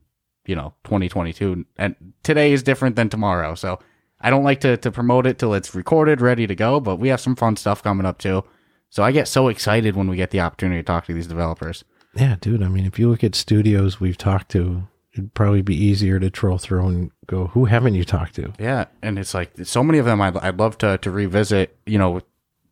you 0.46 0.56
know 0.56 0.74
2022 0.86 1.66
and 1.78 1.96
today 2.24 2.52
is 2.52 2.64
different 2.64 2.96
than 2.96 3.10
tomorrow. 3.10 3.56
So 3.56 3.80
I 4.20 4.30
don't 4.30 4.44
like 4.44 4.62
to 4.62 4.78
to 4.78 4.92
promote 4.92 5.28
it 5.28 5.38
till 5.38 5.54
it's 5.54 5.76
recorded, 5.76 6.22
ready 6.22 6.48
to 6.48 6.56
go. 6.56 6.80
But 6.80 6.98
we 6.98 7.10
have 7.10 7.22
some 7.22 7.36
fun 7.36 7.58
stuff 7.58 7.84
coming 7.84 8.06
up 8.06 8.18
too. 8.18 8.44
So 8.90 9.04
I 9.04 9.12
get 9.12 9.28
so 9.28 9.48
excited 9.48 9.96
when 9.96 10.08
we 10.08 10.18
get 10.18 10.32
the 10.32 10.42
opportunity 10.42 10.80
to 10.80 10.86
talk 10.86 11.06
to 11.06 11.14
these 11.14 11.28
developers. 11.28 11.84
Yeah, 12.16 12.36
dude. 12.42 12.62
I 12.62 12.68
mean, 12.68 12.86
if 12.86 13.00
you 13.00 13.10
look 13.10 13.24
at 13.24 13.36
studios 13.36 14.02
we've 14.02 14.18
talked 14.18 14.52
to, 14.52 14.88
it'd 15.14 15.34
probably 15.34 15.62
be 15.62 15.76
easier 15.76 16.20
to 16.20 16.30
troll 16.30 16.58
through 16.58 16.88
and 16.88 17.12
go, 17.26 17.48
"Who 17.48 17.66
haven't 17.66 17.96
you 17.96 18.04
talked 18.04 18.36
to?" 18.36 18.54
Yeah, 18.60 18.86
and 19.02 19.18
it's 19.18 19.34
like 19.34 19.52
so 19.64 19.84
many 19.84 19.98
of 19.98 20.06
them 20.06 20.22
I'd, 20.22 20.38
I'd 20.38 20.60
love 20.60 20.78
to 20.80 20.98
to 20.98 21.12
revisit. 21.12 21.78
You 21.86 21.98
know, 21.98 22.22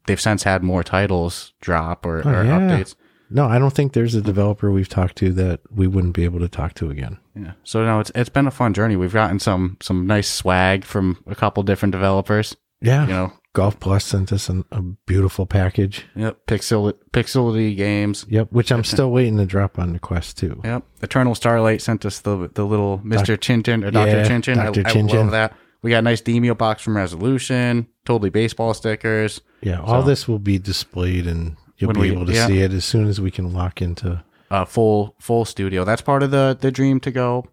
they've 0.09 0.19
since 0.19 0.43
had 0.43 0.63
more 0.63 0.83
titles 0.83 1.53
drop 1.61 2.05
or, 2.05 2.19
or 2.19 2.35
Oh, 2.35 2.41
yeah. 2.43 2.59
updates. 2.59 2.95
No, 3.31 3.45
I 3.45 3.59
don't 3.59 3.73
think 3.73 3.93
there's 3.93 4.15
a 4.15 4.21
developer 4.21 4.71
we've 4.71 4.89
talked 4.89 5.15
to 5.17 5.31
that 5.33 5.59
we 5.71 5.85
wouldn't 5.85 6.15
be 6.15 6.23
able 6.23 6.39
to 6.39 6.49
talk 6.49 6.73
to 6.75 6.89
again. 6.89 7.19
Yeah. 7.35 7.51
So 7.63 7.85
no, 7.85 7.99
it's 7.99 8.11
it's 8.15 8.29
been 8.29 8.47
a 8.47 8.51
fun 8.51 8.73
journey. 8.73 8.95
We've 8.95 9.13
gotten 9.13 9.37
some 9.39 9.77
some 9.81 10.07
nice 10.07 10.27
swag 10.27 10.83
from 10.83 11.23
a 11.27 11.35
couple 11.35 11.61
different 11.63 11.91
developers. 11.91 12.55
Yeah, 12.81 13.01
You 13.07 13.13
know, 13.13 13.33
Golf 13.53 13.77
Plus 13.79 14.05
sent 14.05 14.31
us 14.31 14.47
an, 14.47 14.63
a 14.71 14.81
beautiful 14.81 15.45
package. 15.45 16.05
Yep, 16.15 16.47
Pixel 16.47 16.93
Pixelity 17.11 17.75
Games. 17.75 18.25
Yep, 18.29 18.51
which 18.51 18.71
I'm 18.71 18.85
still 18.85 19.11
waiting 19.11 19.37
to 19.37 19.45
drop 19.45 19.77
on 19.77 19.91
the 19.93 19.99
Quest 19.99 20.37
Two. 20.37 20.59
Yep, 20.63 20.83
Eternal 21.03 21.35
Starlight 21.35 21.81
sent 21.81 22.05
us 22.05 22.21
the 22.21 22.49
the 22.53 22.65
little 22.65 22.99
Mister 23.03 23.37
Chinchin 23.37 23.85
or 23.85 23.91
Doctor 23.91 24.17
yeah, 24.17 24.27
Chinchin. 24.27 24.57
I, 24.57 24.71
Dr. 24.71 24.83
I 24.87 25.01
love 25.01 25.31
that. 25.31 25.53
We 25.81 25.91
got 25.91 25.99
a 25.99 26.01
nice 26.01 26.21
Demeo 26.21 26.57
box 26.57 26.81
from 26.81 26.97
Resolution. 26.97 27.87
Totally 28.05 28.29
baseball 28.29 28.73
stickers. 28.73 29.41
Yeah, 29.61 29.79
all 29.81 30.01
So- 30.01 30.07
this 30.07 30.27
will 30.27 30.39
be 30.39 30.59
displayed 30.59 31.25
and 31.27 31.55
you'll 31.77 31.93
be 31.93 31.99
we- 32.01 32.11
able 32.11 32.25
to 32.25 32.33
yeah. 32.33 32.47
see 32.47 32.59
it 32.61 32.73
as 32.73 32.83
soon 32.85 33.07
as 33.07 33.21
we 33.21 33.31
can 33.31 33.53
lock 33.53 33.81
into 33.81 34.23
Uh, 34.51 34.65
full 34.65 35.15
full 35.19 35.45
studio. 35.45 35.83
That's 35.85 36.01
part 36.01 36.23
of 36.23 36.31
the 36.31 36.57
the 36.59 36.71
dream 36.71 36.99
to 37.01 37.11
go 37.11 37.45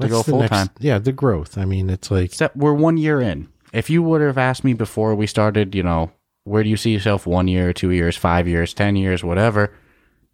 to 0.00 0.08
go 0.08 0.22
full 0.22 0.40
next- 0.40 0.50
time. 0.50 0.68
Yeah, 0.80 0.98
the 0.98 1.12
growth. 1.12 1.58
I 1.58 1.64
mean, 1.64 1.90
it's 1.90 2.10
like 2.10 2.26
Except 2.26 2.56
we're 2.56 2.72
one 2.74 2.96
year 2.96 3.20
in. 3.20 3.48
If 3.72 3.90
you 3.90 4.02
would 4.04 4.20
have 4.20 4.38
asked 4.38 4.62
me 4.64 4.72
before 4.72 5.14
we 5.16 5.26
started, 5.26 5.74
you 5.74 5.82
know, 5.82 6.12
where 6.44 6.62
do 6.62 6.68
you 6.70 6.76
see 6.76 6.92
yourself 6.92 7.26
one 7.26 7.48
year, 7.48 7.72
two 7.72 7.90
years, 7.90 8.16
five 8.16 8.46
years, 8.46 8.72
ten 8.72 8.94
years, 8.96 9.24
whatever, 9.24 9.72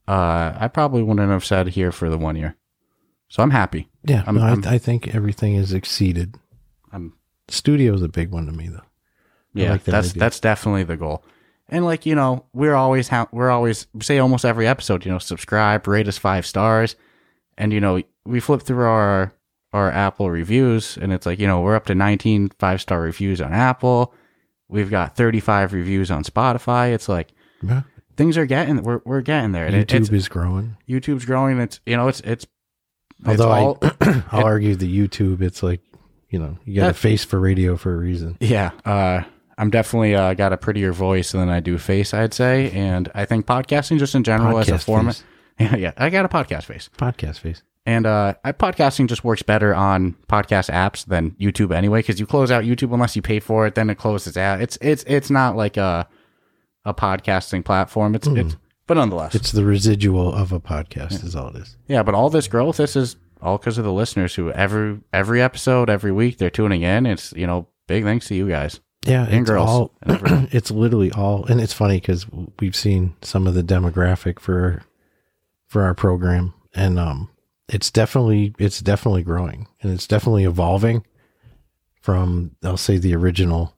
uh, 0.06 0.52
I 0.58 0.68
probably 0.68 1.02
wouldn't 1.02 1.30
have 1.30 1.44
said 1.44 1.68
here 1.68 1.90
for 1.90 2.10
the 2.10 2.18
one 2.18 2.36
year. 2.36 2.56
So 3.28 3.42
I'm 3.42 3.50
happy. 3.50 3.88
yeah, 4.04 4.22
I'm- 4.26 4.34
no, 4.34 4.42
I'm- 4.42 4.62
I, 4.66 4.74
I 4.74 4.78
think 4.78 5.14
everything 5.14 5.54
is 5.54 5.72
exceeded. 5.72 6.34
I'm 6.92 7.12
Studio's 7.52 8.02
a 8.02 8.08
big 8.08 8.30
one 8.30 8.46
to 8.46 8.52
me 8.52 8.68
though. 8.68 8.80
Yeah, 9.52 9.72
like 9.72 9.84
that 9.84 9.90
that's 9.92 10.10
idea. 10.10 10.20
that's 10.20 10.40
definitely 10.40 10.84
the 10.84 10.96
goal. 10.96 11.24
And 11.68 11.84
like 11.84 12.06
you 12.06 12.14
know, 12.14 12.46
we're 12.52 12.74
always 12.74 13.08
ha- 13.08 13.28
we're 13.32 13.50
always 13.50 13.86
say 14.00 14.18
almost 14.18 14.44
every 14.44 14.66
episode, 14.66 15.04
you 15.04 15.12
know, 15.12 15.18
subscribe, 15.18 15.86
rate 15.86 16.08
us 16.08 16.18
five 16.18 16.46
stars, 16.46 16.96
and 17.58 17.72
you 17.72 17.80
know, 17.80 18.02
we 18.24 18.40
flip 18.40 18.62
through 18.62 18.84
our 18.84 19.32
our 19.72 19.90
Apple 19.90 20.30
reviews, 20.30 20.96
and 20.96 21.12
it's 21.12 21.26
like 21.26 21.38
you 21.38 21.46
know, 21.46 21.60
we're 21.60 21.76
up 21.76 21.86
to 21.86 21.94
19 21.94 22.50
five 22.58 22.80
star 22.80 23.00
reviews 23.00 23.40
on 23.40 23.52
Apple. 23.52 24.14
We've 24.68 24.90
got 24.90 25.16
35 25.16 25.72
reviews 25.72 26.10
on 26.10 26.22
Spotify. 26.24 26.92
It's 26.92 27.08
like 27.08 27.32
Yeah. 27.62 27.82
things 28.16 28.36
are 28.38 28.46
getting 28.46 28.82
we're 28.82 29.00
we're 29.04 29.20
getting 29.20 29.52
there. 29.52 29.66
And 29.66 29.74
YouTube 29.74 30.00
it's, 30.00 30.10
is 30.10 30.28
growing. 30.28 30.76
YouTube's 30.88 31.24
growing. 31.24 31.58
It's 31.60 31.80
you 31.86 31.96
know, 31.96 32.08
it's 32.08 32.20
it's 32.20 32.46
it's 33.20 33.28
Although 33.40 33.50
all, 33.50 33.78
I, 33.82 34.22
I'll 34.32 34.44
argue 34.44 34.74
the 34.76 35.08
YouTube, 35.08 35.40
it's 35.42 35.62
like 35.62 35.80
you 36.30 36.38
know, 36.38 36.56
you 36.64 36.80
got 36.80 36.90
a 36.90 36.94
face 36.94 37.24
for 37.24 37.38
radio 37.38 37.76
for 37.76 37.92
a 37.94 37.96
reason. 37.98 38.36
Yeah. 38.40 38.70
Uh, 38.84 39.22
I'm 39.58 39.68
definitely 39.70 40.14
uh, 40.14 40.32
got 40.34 40.52
a 40.54 40.56
prettier 40.56 40.92
voice 40.92 41.32
than 41.32 41.50
I 41.50 41.60
do 41.60 41.76
face, 41.76 42.14
I'd 42.14 42.32
say, 42.32 42.70
and 42.70 43.10
I 43.14 43.26
think 43.26 43.44
podcasting 43.46 43.98
just 43.98 44.14
in 44.14 44.24
general 44.24 44.58
as 44.58 44.68
a 44.68 44.78
format. 44.78 45.22
Yeah, 45.58 45.76
yeah, 45.76 45.92
I 45.98 46.08
got 46.08 46.24
a 46.24 46.28
podcast 46.28 46.62
face, 46.62 46.88
Podcast 46.96 47.40
face. 47.40 47.62
and 47.84 48.06
uh, 48.06 48.32
I, 48.42 48.52
podcasting 48.52 49.08
just 49.08 49.24
works 49.24 49.42
better 49.42 49.74
on 49.74 50.14
podcast 50.26 50.70
apps 50.72 51.04
than 51.04 51.32
YouTube 51.32 51.74
anyway, 51.76 51.98
because 51.98 52.18
you 52.18 52.24
close 52.24 52.50
out 52.50 52.64
YouTube 52.64 52.94
unless 52.94 53.14
you 53.14 53.20
pay 53.20 53.40
for 53.40 53.66
it, 53.66 53.74
then 53.74 53.90
it 53.90 53.96
closes 53.96 54.38
out. 54.38 54.62
It's 54.62 54.78
it's 54.80 55.04
it's 55.06 55.28
not 55.28 55.56
like 55.56 55.76
a 55.76 56.08
a 56.86 56.94
podcasting 56.94 57.62
platform. 57.62 58.14
It's 58.14 58.26
it's 58.26 58.56
but 58.86 58.94
nonetheless, 58.94 59.34
It's 59.34 59.52
the 59.52 59.66
residual 59.66 60.32
of 60.32 60.50
a 60.52 60.60
podcast, 60.60 61.22
is 61.22 61.36
all 61.36 61.48
it 61.48 61.56
is. 61.56 61.76
yeah. 61.88 62.02
But 62.02 62.14
all 62.14 62.30
this 62.30 62.48
growth, 62.48 62.78
this 62.78 62.96
is 62.96 63.16
all 63.42 63.58
because 63.58 63.78
of 63.78 63.84
the 63.84 63.92
listeners 63.92 64.34
who 64.34 64.50
every 64.52 65.00
every 65.12 65.40
episode, 65.42 65.88
every 65.90 66.12
week, 66.12 66.38
they're 66.38 66.50
tuning 66.50 66.82
in. 66.82 67.06
It's 67.06 67.32
you 67.32 67.46
know 67.46 67.68
big 67.86 68.04
thanks 68.04 68.28
to 68.28 68.34
you 68.34 68.48
guys. 68.48 68.80
Yeah, 69.06 69.24
And 69.24 69.40
it's 69.40 69.50
girls. 69.50 69.68
all. 69.68 69.94
And 70.02 70.48
it's 70.52 70.70
literally 70.70 71.10
all, 71.10 71.44
and 71.46 71.58
it's 71.60 71.72
funny 71.72 71.98
because 72.00 72.26
we've 72.58 72.76
seen 72.76 73.14
some 73.22 73.46
of 73.46 73.54
the 73.54 73.62
demographic 73.62 74.38
for 74.38 74.82
for 75.66 75.82
our 75.82 75.94
program, 75.94 76.52
and 76.74 76.98
um, 76.98 77.30
it's 77.68 77.90
definitely 77.90 78.54
it's 78.58 78.80
definitely 78.80 79.22
growing, 79.22 79.68
and 79.80 79.90
it's 79.92 80.06
definitely 80.06 80.44
evolving 80.44 81.04
from 82.00 82.52
I'll 82.62 82.76
say 82.76 82.98
the 82.98 83.14
original 83.14 83.76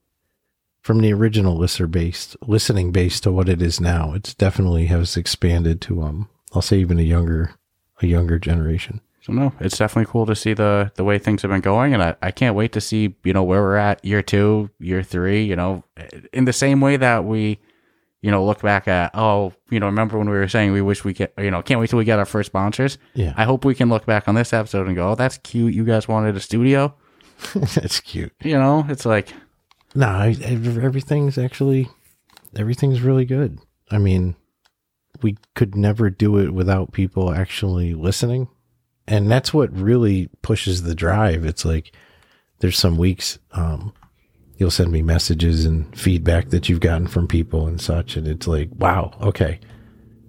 from 0.80 0.98
the 0.98 1.12
original 1.12 1.56
listener 1.56 1.86
based 1.86 2.36
listening 2.46 2.90
base 2.90 3.20
to 3.20 3.30
what 3.32 3.48
it 3.48 3.62
is 3.62 3.80
now. 3.80 4.14
It's 4.14 4.34
definitely 4.34 4.86
has 4.86 5.16
expanded 5.16 5.80
to 5.82 6.02
um 6.02 6.28
I'll 6.54 6.62
say 6.62 6.78
even 6.78 6.98
a 6.98 7.02
younger 7.02 7.54
a 8.00 8.06
younger 8.06 8.38
generation. 8.38 9.00
So 9.22 9.32
no, 9.32 9.52
it's 9.60 9.78
definitely 9.78 10.10
cool 10.10 10.26
to 10.26 10.34
see 10.34 10.52
the 10.52 10.90
the 10.96 11.04
way 11.04 11.16
things 11.18 11.42
have 11.42 11.50
been 11.50 11.60
going, 11.60 11.94
and 11.94 12.02
I, 12.02 12.16
I 12.20 12.32
can't 12.32 12.56
wait 12.56 12.72
to 12.72 12.80
see 12.80 13.14
you 13.22 13.32
know 13.32 13.44
where 13.44 13.62
we're 13.62 13.76
at 13.76 14.04
year 14.04 14.20
two, 14.20 14.68
year 14.80 15.02
three. 15.04 15.44
You 15.44 15.54
know, 15.54 15.84
in 16.32 16.44
the 16.44 16.52
same 16.52 16.80
way 16.80 16.96
that 16.96 17.24
we, 17.24 17.60
you 18.20 18.32
know, 18.32 18.44
look 18.44 18.62
back 18.62 18.88
at 18.88 19.12
oh, 19.14 19.52
you 19.70 19.78
know, 19.78 19.86
remember 19.86 20.18
when 20.18 20.28
we 20.28 20.36
were 20.36 20.48
saying 20.48 20.72
we 20.72 20.82
wish 20.82 21.04
we 21.04 21.12
get 21.12 21.32
you 21.38 21.52
know 21.52 21.62
can't 21.62 21.78
wait 21.78 21.88
till 21.88 22.00
we 22.00 22.04
get 22.04 22.18
our 22.18 22.24
first 22.24 22.48
sponsors. 22.48 22.98
Yeah, 23.14 23.32
I 23.36 23.44
hope 23.44 23.64
we 23.64 23.76
can 23.76 23.88
look 23.88 24.06
back 24.06 24.26
on 24.26 24.34
this 24.34 24.52
episode 24.52 24.88
and 24.88 24.96
go, 24.96 25.10
oh, 25.10 25.14
that's 25.14 25.38
cute. 25.38 25.72
You 25.72 25.84
guys 25.84 26.08
wanted 26.08 26.36
a 26.36 26.40
studio. 26.40 26.92
that's 27.54 28.00
cute. 28.00 28.32
You 28.42 28.58
know, 28.58 28.84
it's 28.88 29.06
like 29.06 29.32
No, 29.94 30.08
I, 30.08 30.36
everything's 30.42 31.38
actually 31.38 31.88
everything's 32.56 33.02
really 33.02 33.24
good. 33.24 33.60
I 33.88 33.98
mean, 33.98 34.34
we 35.22 35.36
could 35.54 35.76
never 35.76 36.10
do 36.10 36.38
it 36.38 36.50
without 36.52 36.92
people 36.92 37.32
actually 37.32 37.94
listening. 37.94 38.48
And 39.06 39.30
that's 39.30 39.52
what 39.52 39.72
really 39.76 40.28
pushes 40.42 40.82
the 40.82 40.94
drive. 40.94 41.44
It's 41.44 41.64
like 41.64 41.94
there's 42.60 42.78
some 42.78 42.96
weeks 42.96 43.38
um 43.52 43.92
you'll 44.56 44.70
send 44.70 44.92
me 44.92 45.02
messages 45.02 45.64
and 45.64 45.98
feedback 45.98 46.50
that 46.50 46.68
you've 46.68 46.80
gotten 46.80 47.08
from 47.08 47.26
people 47.26 47.66
and 47.66 47.80
such 47.80 48.16
and 48.16 48.28
it's 48.28 48.46
like, 48.46 48.68
wow, 48.74 49.12
okay. 49.20 49.58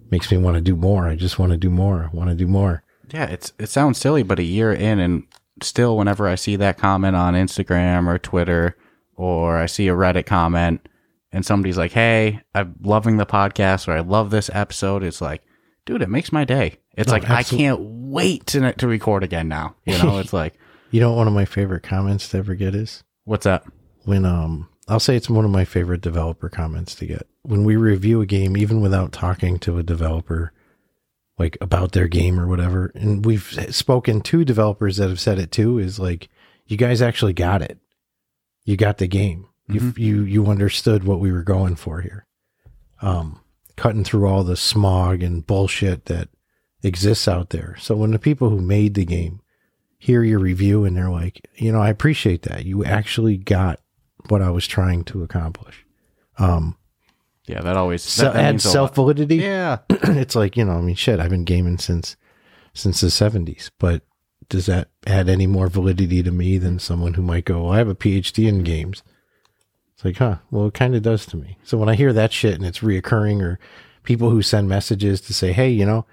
Makes 0.10 0.32
me 0.32 0.38
want 0.38 0.56
to 0.56 0.62
do 0.62 0.76
more. 0.76 1.08
I 1.08 1.16
just 1.16 1.40
want 1.40 1.52
to 1.52 1.58
do 1.58 1.70
more. 1.70 2.10
I 2.12 2.16
want 2.16 2.30
to 2.30 2.36
do 2.36 2.48
more. 2.48 2.84
Yeah, 3.12 3.26
it's 3.26 3.54
it 3.60 3.70
sounds 3.70 3.98
silly, 3.98 4.24
but 4.24 4.40
a 4.40 4.44
year 4.44 4.74
in, 4.74 5.00
and 5.00 5.24
still, 5.62 5.98
whenever 5.98 6.28
I 6.28 6.36
see 6.36 6.56
that 6.56 6.78
comment 6.78 7.16
on 7.16 7.34
Instagram 7.36 8.08
or 8.08 8.18
Twitter, 8.18 8.76
or 9.16 9.58
I 9.58 9.66
see 9.68 9.88
a 9.88 9.94
Reddit 9.94 10.26
comment, 10.26 10.88
and 11.32 11.46
somebody's 11.46 11.78
like, 11.78 11.92
"Hey, 11.92 12.42
I'm 12.56 12.76
loving 12.82 13.18
the 13.18 13.26
podcast," 13.26 13.88
or 13.88 13.92
"I 13.92 14.00
love 14.00 14.30
this 14.30 14.50
episode," 14.54 15.04
it's 15.04 15.22
like, 15.22 15.44
dude, 15.86 16.02
it 16.02 16.10
makes 16.10 16.32
my 16.32 16.46
day. 16.46 16.80
It's 16.96 17.08
No, 17.08 17.14
like 17.14 17.30
absolute- 17.30 17.60
I 17.60 17.64
can't 17.64 17.80
wait 17.82 18.46
to 18.48 18.74
to 18.74 18.88
record 18.88 19.24
again 19.24 19.48
now. 19.48 19.76
You 19.86 19.98
know, 19.98 20.20
it's 20.20 20.34
like, 20.42 20.54
You 20.92 21.00
know 21.00 21.14
one 21.14 21.28
of 21.28 21.34
my 21.34 21.46
favorite 21.46 21.84
comments 21.84 22.30
to 22.30 22.38
ever 22.38 22.56
get 22.56 22.76
is? 22.76 23.04
what's 23.26 23.46
up? 23.46 23.68
when 24.06 24.26
um 24.26 24.68
I'll 24.88 25.00
say 25.00 25.16
it's 25.16 25.30
one 25.30 25.46
of 25.46 25.52
my 25.52 25.64
favorite 25.64 26.02
developer 26.02 26.50
comments 26.50 26.94
to 26.96 27.06
get. 27.06 27.26
When 27.44 27.64
we 27.64 27.78
review 27.78 28.20
a 28.22 28.26
game 28.26 28.58
even 28.58 28.82
without 28.82 29.14
talking 29.14 29.58
to 29.60 29.78
a 29.78 29.84
developer 29.84 30.52
like 31.40 31.58
about 31.62 31.94
their 31.94 32.08
game 32.10 32.38
or 32.40 32.48
whatever, 32.48 32.92
and 32.94 33.26
we've 33.26 33.44
spoken 33.72 34.20
to 34.22 34.44
developers 34.46 34.98
that 34.98 35.08
have 35.10 35.20
said 35.22 35.40
it 35.40 35.52
too 35.52 35.80
is 35.80 36.00
like 36.00 36.28
you 36.68 36.76
guys 36.78 37.02
actually 37.02 37.34
got 37.34 37.62
it. 37.62 37.78
You 38.66 38.76
got 38.78 38.98
the 38.98 39.08
game. 39.08 39.48
You 39.70 39.94
you 39.96 40.24
you 40.24 40.48
understood 40.48 41.06
what 41.06 41.20
we 41.22 41.32
were 41.32 41.44
going 41.44 41.76
for 41.76 42.02
here. 42.02 42.26
Um 43.02 43.40
cutting 43.78 44.04
through 44.04 44.28
all 44.28 44.44
the 44.44 44.58
smog 44.58 45.24
and 45.24 45.48
bullshit 45.48 46.06
that 46.06 46.28
exists 46.84 47.28
out 47.28 47.50
there. 47.50 47.76
So 47.80 47.96
when 47.96 48.12
the 48.12 48.20
people 48.20 48.50
who 48.50 48.62
made 48.62 48.94
the 48.94 49.06
game 49.06 49.40
hear 49.98 50.24
your 50.24 50.40
review 50.40 50.84
and 50.84 50.96
they're 50.98 51.10
like, 51.10 51.48
you 51.56 51.72
know, 51.72 51.82
I 51.82 51.90
appreciate 51.90 52.42
that. 52.44 52.66
You 52.66 52.84
actually 52.84 53.38
got 53.38 53.80
what 54.28 54.42
I 54.42 54.50
was 54.50 54.68
trying 54.68 55.04
to 55.06 55.24
accomplish. 55.24 55.86
Um, 56.38 56.76
Yeah, 57.48 57.62
that 57.62 57.78
always 57.78 58.04
so 58.04 58.24
that, 58.26 58.34
that 58.34 58.44
add 58.44 58.52
means 58.56 58.66
a 58.66 58.68
lot. 58.68 58.74
self 58.74 58.96
validity. 58.96 59.38
Yeah, 59.38 59.78
it's 59.90 60.36
like, 60.36 60.58
you 60.58 60.66
know, 60.66 60.74
I 60.74 60.82
mean, 60.82 60.96
shit, 60.96 61.20
I've 61.20 61.30
been 61.30 61.46
gaming 61.46 61.78
since, 61.78 62.18
since 62.74 63.00
the 63.02 63.10
seventies, 63.10 63.72
but 63.80 64.02
does 64.50 64.66
that 64.66 64.90
add 65.08 65.30
any 65.30 65.48
more 65.48 65.68
validity 65.68 66.22
to 66.22 66.32
me 66.32 66.58
than 66.58 66.80
someone 66.80 67.14
who 67.14 67.22
might 67.22 67.46
go, 67.46 67.64
well, 67.64 67.74
I 67.74 67.78
have 67.78 67.88
a 67.88 67.96
PhD 67.96 68.48
in 68.48 68.64
games? 68.64 69.04
It's 69.96 70.04
like, 70.04 70.18
huh, 70.18 70.38
well, 70.52 70.68
it 70.68 70.74
kind 70.74 70.96
of 70.96 71.02
does 71.02 71.26
to 71.28 71.38
me. 71.38 71.58
So 71.64 71.78
when 71.78 71.88
I 71.88 71.96
hear 71.96 72.12
that 72.14 72.34
shit 72.34 72.56
and 72.56 72.66
it's 72.66 72.80
reoccurring 72.80 73.42
or 73.42 73.58
people 74.04 74.30
who 74.32 74.42
send 74.42 74.68
messages 74.68 75.22
to 75.22 75.34
say, 75.34 75.54
Hey, 75.54 75.70
you 75.70 75.86
know, 75.86 76.06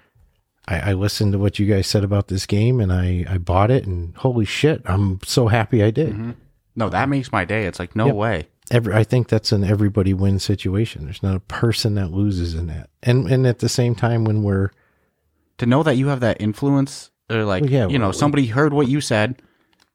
I, 0.67 0.91
I 0.91 0.93
listened 0.93 1.33
to 1.33 1.39
what 1.39 1.59
you 1.59 1.65
guys 1.65 1.87
said 1.87 2.03
about 2.03 2.27
this 2.27 2.45
game 2.45 2.79
and 2.79 2.91
I, 2.93 3.25
I 3.29 3.37
bought 3.37 3.71
it 3.71 3.85
and 3.85 4.15
holy 4.17 4.45
shit, 4.45 4.81
I'm 4.85 5.19
so 5.25 5.47
happy 5.47 5.83
I 5.83 5.91
did. 5.91 6.35
no, 6.75 6.89
that 6.89 7.09
makes 7.09 7.31
my 7.31 7.45
day. 7.45 7.65
It's 7.65 7.79
like 7.79 7.95
no 7.95 8.07
Yep. 8.07 8.15
way. 8.15 8.47
Every, 8.69 8.93
I 8.93 9.03
think 9.03 9.27
that's 9.27 9.51
an 9.51 9.63
everybody 9.65 10.13
wins 10.13 10.43
situation. 10.43 11.03
There's 11.05 11.21
not 11.23 11.35
a 11.35 11.39
person 11.41 11.95
that 11.95 12.11
loses 12.11 12.53
in 12.55 12.67
that. 12.67 12.89
And 13.03 13.27
and 13.29 13.45
at 13.45 13.59
the 13.59 13.67
same 13.67 13.95
time, 13.95 14.23
when 14.23 14.43
we're 14.43 14.69
to 15.57 15.65
know 15.65 15.83
that 15.83 15.95
you 15.97 16.07
have 16.07 16.21
that 16.21 16.39
influence 16.41 17.11
or 17.29 17.43
like 17.43 17.63
Well, 17.63 17.71
yeah, 17.71 17.87
you 17.87 17.99
know 17.99 18.05
well, 18.07 18.13
somebody 18.13 18.45
heard 18.47 18.71
what 18.73 18.87
you 18.87 19.01
said 19.01 19.41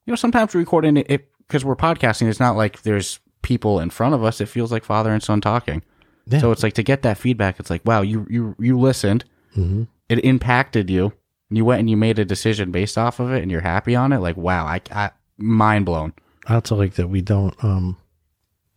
you 0.04 0.12
know 0.12 0.16
sometimes 0.16 0.54
recording 0.54 0.96
it 0.98 1.28
because 1.46 1.64
we're 1.64 1.74
podcasting 1.76 2.28
it's 2.28 2.38
not 2.40 2.56
like 2.56 2.82
there's 2.82 3.18
people 3.42 3.80
in 3.80 3.90
front 3.90 4.14
of 4.14 4.22
us 4.22 4.40
it 4.40 4.46
feels 4.46 4.70
like 4.70 4.84
father 4.84 5.10
and 5.12 5.22
son 5.22 5.40
talking 5.40 5.82
Yeah. 6.26 6.38
so 6.40 6.52
it's 6.52 6.62
like 6.62 6.74
to 6.74 6.82
get 6.82 7.02
that 7.02 7.18
feedback 7.18 7.58
it's 7.58 7.70
like 7.70 7.82
wow 7.84 8.02
you 8.02 8.26
you 8.30 8.54
you 8.58 8.78
listened 8.78 9.24
Mhm. 9.56 9.88
It 10.08 10.24
impacted 10.24 10.88
you 10.90 11.12
and 11.48 11.56
you 11.58 11.64
went 11.64 11.80
and 11.80 11.90
you 11.90 11.96
made 11.96 12.18
a 12.18 12.24
decision 12.24 12.70
based 12.70 12.96
off 12.98 13.20
of 13.20 13.32
it 13.32 13.42
and 13.42 13.50
you're 13.50 13.60
happy 13.60 13.94
on 13.94 14.12
it 14.12 14.18
like 14.18 14.36
wow 14.36 14.64
i, 14.66 14.80
I 14.90 15.10
mind 15.38 15.86
blown 15.86 16.12
I 16.46 16.54
also 16.54 16.76
like 16.76 16.94
that 16.94 17.08
we 17.08 17.22
don't 17.22 17.54
um 17.64 17.96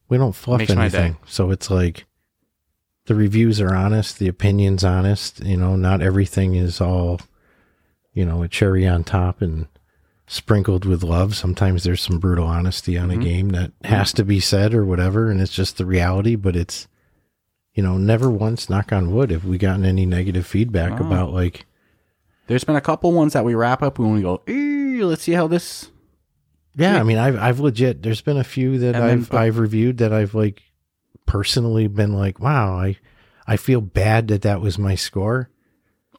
we 0.07 0.17
don't 0.17 0.33
fluff 0.33 0.57
Makes 0.59 0.71
anything. 0.71 1.17
So 1.27 1.51
it's 1.51 1.69
like 1.69 2.05
the 3.05 3.13
reviews 3.13 3.62
are 3.62 3.75
honest, 3.75 4.17
the 4.17 4.27
opinions 4.27 4.83
honest. 4.83 5.39
You 5.45 5.55
know, 5.55 5.75
not 5.75 6.01
everything 6.01 6.55
is 6.55 6.81
all 6.81 7.21
you 8.12 8.25
know 8.25 8.41
a 8.41 8.48
cherry 8.48 8.88
on 8.88 9.03
top 9.03 9.39
and 9.43 9.67
sprinkled 10.25 10.83
with 10.86 11.03
love. 11.03 11.36
Sometimes 11.36 11.83
there's 11.83 12.01
some 12.01 12.17
brutal 12.17 12.48
honesty 12.48 12.98
on 12.98 13.09
Mhm. 13.09 13.13
a 13.13 13.17
game 13.24 13.50
that 13.50 13.71
has 13.83 14.12
to 14.13 14.25
be 14.25 14.39
said 14.39 14.74
or 14.74 14.83
whatever, 14.83 15.29
and 15.29 15.39
it's 15.39 15.53
just 15.53 15.77
the 15.77 15.86
reality. 15.86 16.36
But 16.36 16.55
it's 16.55 16.88
you 17.73 17.83
know 17.83 17.97
never 17.97 18.29
once, 18.29 18.69
knock 18.69 18.91
on 18.91 19.11
wood, 19.11 19.31
have 19.31 19.45
we 19.45 19.57
gotten 19.57 19.85
any 19.85 20.05
negative 20.05 20.45
feedback 20.45 20.99
Oh. 20.99 21.05
about 21.05 21.33
like 21.33 21.65
there's 22.47 22.63
been 22.63 22.75
a 22.75 22.81
couple 22.81 23.11
ones 23.11 23.33
that 23.33 23.45
we 23.45 23.53
wrap 23.53 23.81
up 23.83 23.99
when 23.99 24.13
we 24.13 24.21
go 24.21 24.41
let's 25.05 25.21
see 25.23 25.33
how 25.33 25.47
this 25.47 25.89
Yeah, 26.75 26.93
Yeah. 26.93 26.99
I 26.99 27.03
mean, 27.03 27.17
I've 27.17 27.38
I've 27.38 27.59
legit. 27.59 28.01
There's 28.03 28.21
been 28.21 28.38
a 28.38 28.43
few 28.43 28.77
that 28.79 28.95
And 28.95 29.03
I've 29.03 29.29
the- 29.29 29.38
I've 29.38 29.57
reviewed 29.59 29.97
that 29.99 30.11
I've 30.13 30.33
like 30.35 30.61
personally 31.25 31.88
been 31.88 32.13
like, 32.13 32.39
wow, 32.39 32.73
I 32.77 32.97
I 33.47 33.57
feel 33.57 33.81
bad 33.81 34.27
that 34.29 34.41
that 34.43 34.61
was 34.61 34.77
my 34.77 34.95
score. 34.95 35.49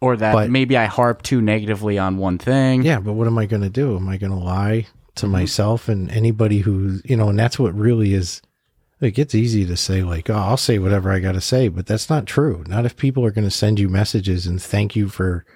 or 0.03 0.17
that 0.17 0.33
But- 0.33 0.51
maybe 0.51 0.77
i 0.79 0.87
harp 0.87 1.21
too 1.23 1.43
negatively 1.43 1.99
on 1.99 2.17
one 2.17 2.39
thing 2.39 2.83
Yeah, 2.83 3.01
but 3.01 3.13
what 3.13 3.27
am 3.27 3.37
I 3.39 3.45
going 3.47 3.61
to 3.63 3.69
do? 3.69 3.97
Am 3.97 4.09
I 4.09 4.17
going 4.17 4.33
to 4.33 4.39
lie 4.39 4.87
to 5.17 5.27
Mm-hmm. 5.27 5.33
myself 5.33 5.89
and 5.91 6.11
anybody 6.11 6.61
who 6.61 7.01
you 7.05 7.17
know? 7.17 7.29
And 7.29 7.39
that's 7.39 7.59
what 7.59 7.75
really 7.75 8.15
is. 8.15 8.41
Like 9.01 9.19
it's 9.19 9.35
easy 9.35 9.65
to 9.67 9.77
say 9.77 10.03
like, 10.03 10.29
oh, 10.29 10.35
I'll 10.35 10.57
say 10.57 10.79
whatever 10.79 11.11
I 11.11 11.21
got 11.21 11.33
to 11.33 11.41
say, 11.41 11.69
but 11.69 11.87
that's 11.87 12.11
not 12.11 12.27
true. 12.27 12.65
Not 12.67 12.85
if 12.85 12.97
people 12.97 13.25
are 13.25 13.31
going 13.31 13.47
to 13.47 13.51
send 13.51 13.79
you 13.81 13.89
messages 13.89 14.47
and 14.47 14.61
thank 14.61 14.95
you 14.95 15.09
for, 15.09 15.47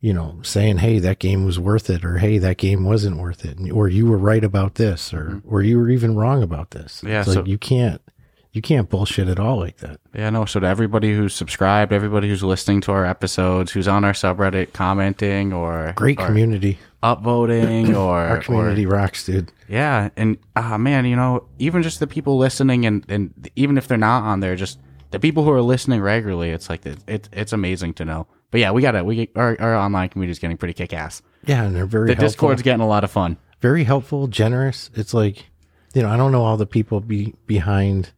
you 0.00 0.12
know, 0.12 0.40
saying, 0.42 0.78
hey, 0.78 0.98
that 0.98 1.18
game 1.20 1.44
was 1.44 1.58
worth 1.58 1.88
it, 1.88 2.04
or 2.04 2.18
hey, 2.18 2.38
that 2.38 2.56
game 2.56 2.84
wasn't 2.84 3.16
worth 3.18 3.44
it, 3.44 3.58
or 3.70 3.88
you 3.88 4.06
were 4.06 4.18
right 4.18 4.42
about 4.44 4.74
this, 4.76 5.12
or 5.14 5.40
or 5.46 5.62
you 5.62 5.78
were 5.78 5.90
even 5.90 6.16
wrong 6.16 6.42
about 6.42 6.70
this. 6.72 6.98
Mm-hmm. 6.98 7.08
Yeah, 7.08 7.18
it's 7.20 7.28
like 7.28 7.34
so- 7.34 7.44
you 7.46 7.58
can't 7.58 8.02
you 8.52 8.62
can't 8.62 8.88
bullshit 8.88 9.28
at 9.28 9.38
all 9.38 9.58
like 9.58 9.76
that. 9.78 10.00
Yeah, 10.14 10.30
no. 10.30 10.44
So 10.44 10.58
to 10.60 10.66
everybody 10.66 11.14
who's 11.14 11.34
subscribed, 11.34 11.92
everybody 11.92 12.28
who's 12.28 12.42
listening 12.42 12.80
to 12.82 12.92
our 12.92 13.04
episodes, 13.04 13.72
who's 13.72 13.86
on 13.86 14.04
our 14.04 14.12
subreddit 14.12 14.72
commenting 14.72 15.52
or 15.52 15.92
Great 15.96 16.18
or 16.20 16.26
community. 16.26 16.78
upvoting 17.02 17.94
or 17.96 18.18
Our 18.20 18.38
community 18.40 18.86
or- 18.86 18.90
rocks, 18.90 19.24
dude. 19.26 19.52
yeah, 19.68 20.08
and 20.16 20.38
ah 20.56 20.78
man, 20.78 21.04
you 21.04 21.16
know, 21.16 21.46
even 21.58 21.82
just 21.82 22.00
the 22.00 22.06
people 22.06 22.38
listening 22.38 22.86
and 22.86 23.04
and 23.08 23.50
even 23.56 23.76
if 23.78 23.86
they're 23.88 23.98
not 23.98 24.22
on 24.24 24.40
there, 24.40 24.56
just 24.56 24.78
the 25.10 25.18
people 25.20 25.44
who 25.44 25.50
are 25.52 25.62
listening 25.62 26.00
regularly, 26.00 26.50
it's 26.50 26.68
like 26.68 26.84
it, 26.86 26.98
it 27.06 27.28
it's 27.32 27.52
amazing 27.52 27.94
to 27.94 28.04
know. 28.04 28.26
But 28.50 28.60
yeah, 28.60 28.70
we 28.70 28.80
got 28.82 28.94
it. 28.94 29.04
We 29.04 29.30
our 29.36 29.56
our 29.60 29.76
online 29.76 30.08
community 30.08 30.32
is 30.32 30.38
getting 30.38 30.56
pretty 30.56 30.74
kick 30.74 30.92
ass. 30.94 31.22
Yeah, 31.46 31.64
and 31.64 31.76
they're 31.76 31.86
very 31.86 32.06
The 32.08 32.12
helpful. 32.14 32.28
Discord's 32.28 32.62
getting 32.62 32.80
a 32.80 32.88
lot 32.88 33.04
of 33.04 33.10
fun. 33.10 33.36
very 33.60 33.84
helpful, 33.84 34.26
generous. 34.26 34.90
It's 34.94 35.12
like 35.14 35.46
you 35.94 36.02
know, 36.02 36.08
I 36.10 36.16
don't 36.16 36.32
know 36.32 36.44
all 36.44 36.56
the 36.56 36.66
people 36.66 37.00
be 37.00 37.34
behind 37.46 38.12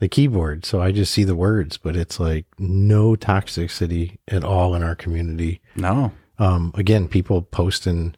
the 0.00 0.08
keyboard, 0.08 0.64
so 0.64 0.80
I 0.80 0.92
just 0.92 1.12
see 1.12 1.24
the 1.24 1.34
words, 1.34 1.76
but 1.76 1.96
it's 1.96 2.20
like 2.20 2.46
no 2.58 3.16
toxicity 3.16 4.18
at 4.28 4.44
all 4.44 4.74
in 4.74 4.82
our 4.82 4.94
community. 4.94 5.60
No. 5.76 6.12
Um, 6.38 6.72
again, 6.76 7.08
people 7.08 7.42
posting, 7.42 8.14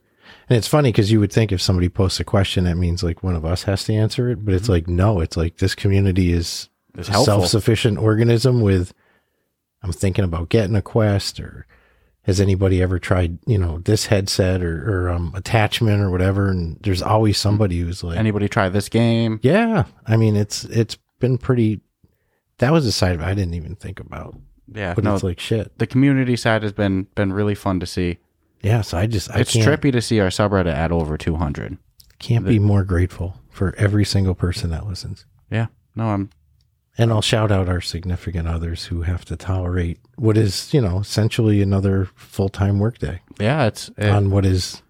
and 0.49 0.57
it's 0.59 0.69
funny 0.69 0.91
because 0.93 1.11
you 1.11 1.21
would 1.21 1.33
think 1.33 1.53
if 1.53 1.63
somebody 1.63 1.89
posts 1.89 2.21
a 2.21 2.25
question, 2.25 2.65
that 2.65 2.77
means 2.77 3.03
like 3.03 3.23
one 3.23 3.35
of 3.35 3.45
us 3.47 3.63
has 3.63 3.85
to 3.85 3.95
answer 3.95 4.29
it, 4.31 4.45
but 4.45 4.53
it's 4.55 4.65
Mm-hmm. 4.65 4.73
like 4.73 4.89
no, 4.89 5.21
it's 5.21 5.37
like 5.37 5.57
this 5.57 5.75
community 5.75 6.33
is 6.33 6.69
It's 6.99 7.09
a 7.09 7.13
self-sufficient 7.15 7.99
organism 7.99 8.61
with. 8.61 8.93
I'm 9.83 9.93
thinking 9.93 10.27
about 10.27 10.51
getting 10.51 10.77
a 10.77 10.83
Quest, 10.83 11.41
or 11.41 11.67
has 12.25 12.39
anybody 12.39 12.83
ever 12.83 12.99
tried, 12.99 13.39
you 13.47 13.57
know, 13.57 13.79
this 13.79 14.05
headset 14.07 14.63
or, 14.63 15.07
or 15.07 15.09
um, 15.09 15.33
attachment 15.35 16.03
or 16.03 16.11
whatever? 16.11 16.51
And 16.51 16.77
there's 16.83 17.01
always 17.01 17.39
somebody 17.39 17.79
who's 17.81 18.05
like, 18.05 18.19
Anybody 18.19 18.47
try 18.47 18.69
this 18.69 18.91
game? 18.91 19.41
yeah, 19.43 19.85
I 20.07 20.19
mean, 20.19 20.37
it's 20.37 20.65
it's 20.65 20.99
been 21.21 21.39
pretty. 21.39 21.81
That 22.59 22.73
was 22.73 22.85
a 22.87 22.93
side 22.93 23.15
of 23.15 23.21
it 23.21 23.25
I 23.25 23.35
didn't 23.35 23.55
even 23.55 23.77
think 23.77 24.01
about, 24.01 24.37
Yeah. 24.75 24.95
but 24.95 25.05
no, 25.05 25.15
it's 25.15 25.23
like 25.23 25.39
shit. 25.41 25.79
the 25.79 25.87
community 25.87 26.37
side 26.37 26.63
has 26.63 26.73
been 26.73 27.05
been 27.15 27.33
really 27.33 27.55
fun 27.55 27.79
to 27.81 27.87
see. 27.87 28.19
Yeah, 28.63 28.83
so 28.83 28.99
I 28.99 29.07
just 29.07 29.31
I 29.31 29.41
it's 29.41 29.57
trippy 29.57 29.91
to 29.93 30.03
see 30.03 30.21
our 30.21 30.29
subreddit 30.29 30.75
at 30.75 30.93
over 30.93 31.17
200. 31.17 31.79
can't 32.19 32.45
be 32.45 32.59
more 32.59 32.85
grateful 32.85 33.37
for 33.49 33.75
every 33.79 34.05
single 34.05 34.35
person 34.35 34.69
that 34.71 34.87
listens. 34.87 35.25
Yeah. 35.51 35.69
No, 35.97 36.09
I'm 36.09 36.29
And 36.99 37.11
I'll 37.11 37.23
shout 37.23 37.51
out 37.51 37.69
our 37.71 37.81
significant 37.81 38.47
others 38.47 38.85
who 38.87 39.03
have 39.03 39.25
to 39.27 39.37
tolerate 39.37 39.99
what 40.17 40.37
is, 40.37 40.75
you 40.75 40.83
know, 40.83 40.99
essentially 41.01 41.63
another 41.63 42.09
full 42.15 42.51
time 42.51 42.79
workday 42.79 43.23
yeah, 43.39 43.65
it's 43.67 43.89
it, 43.97 44.11
on 44.11 44.31
what 44.31 44.45
is 44.45 44.83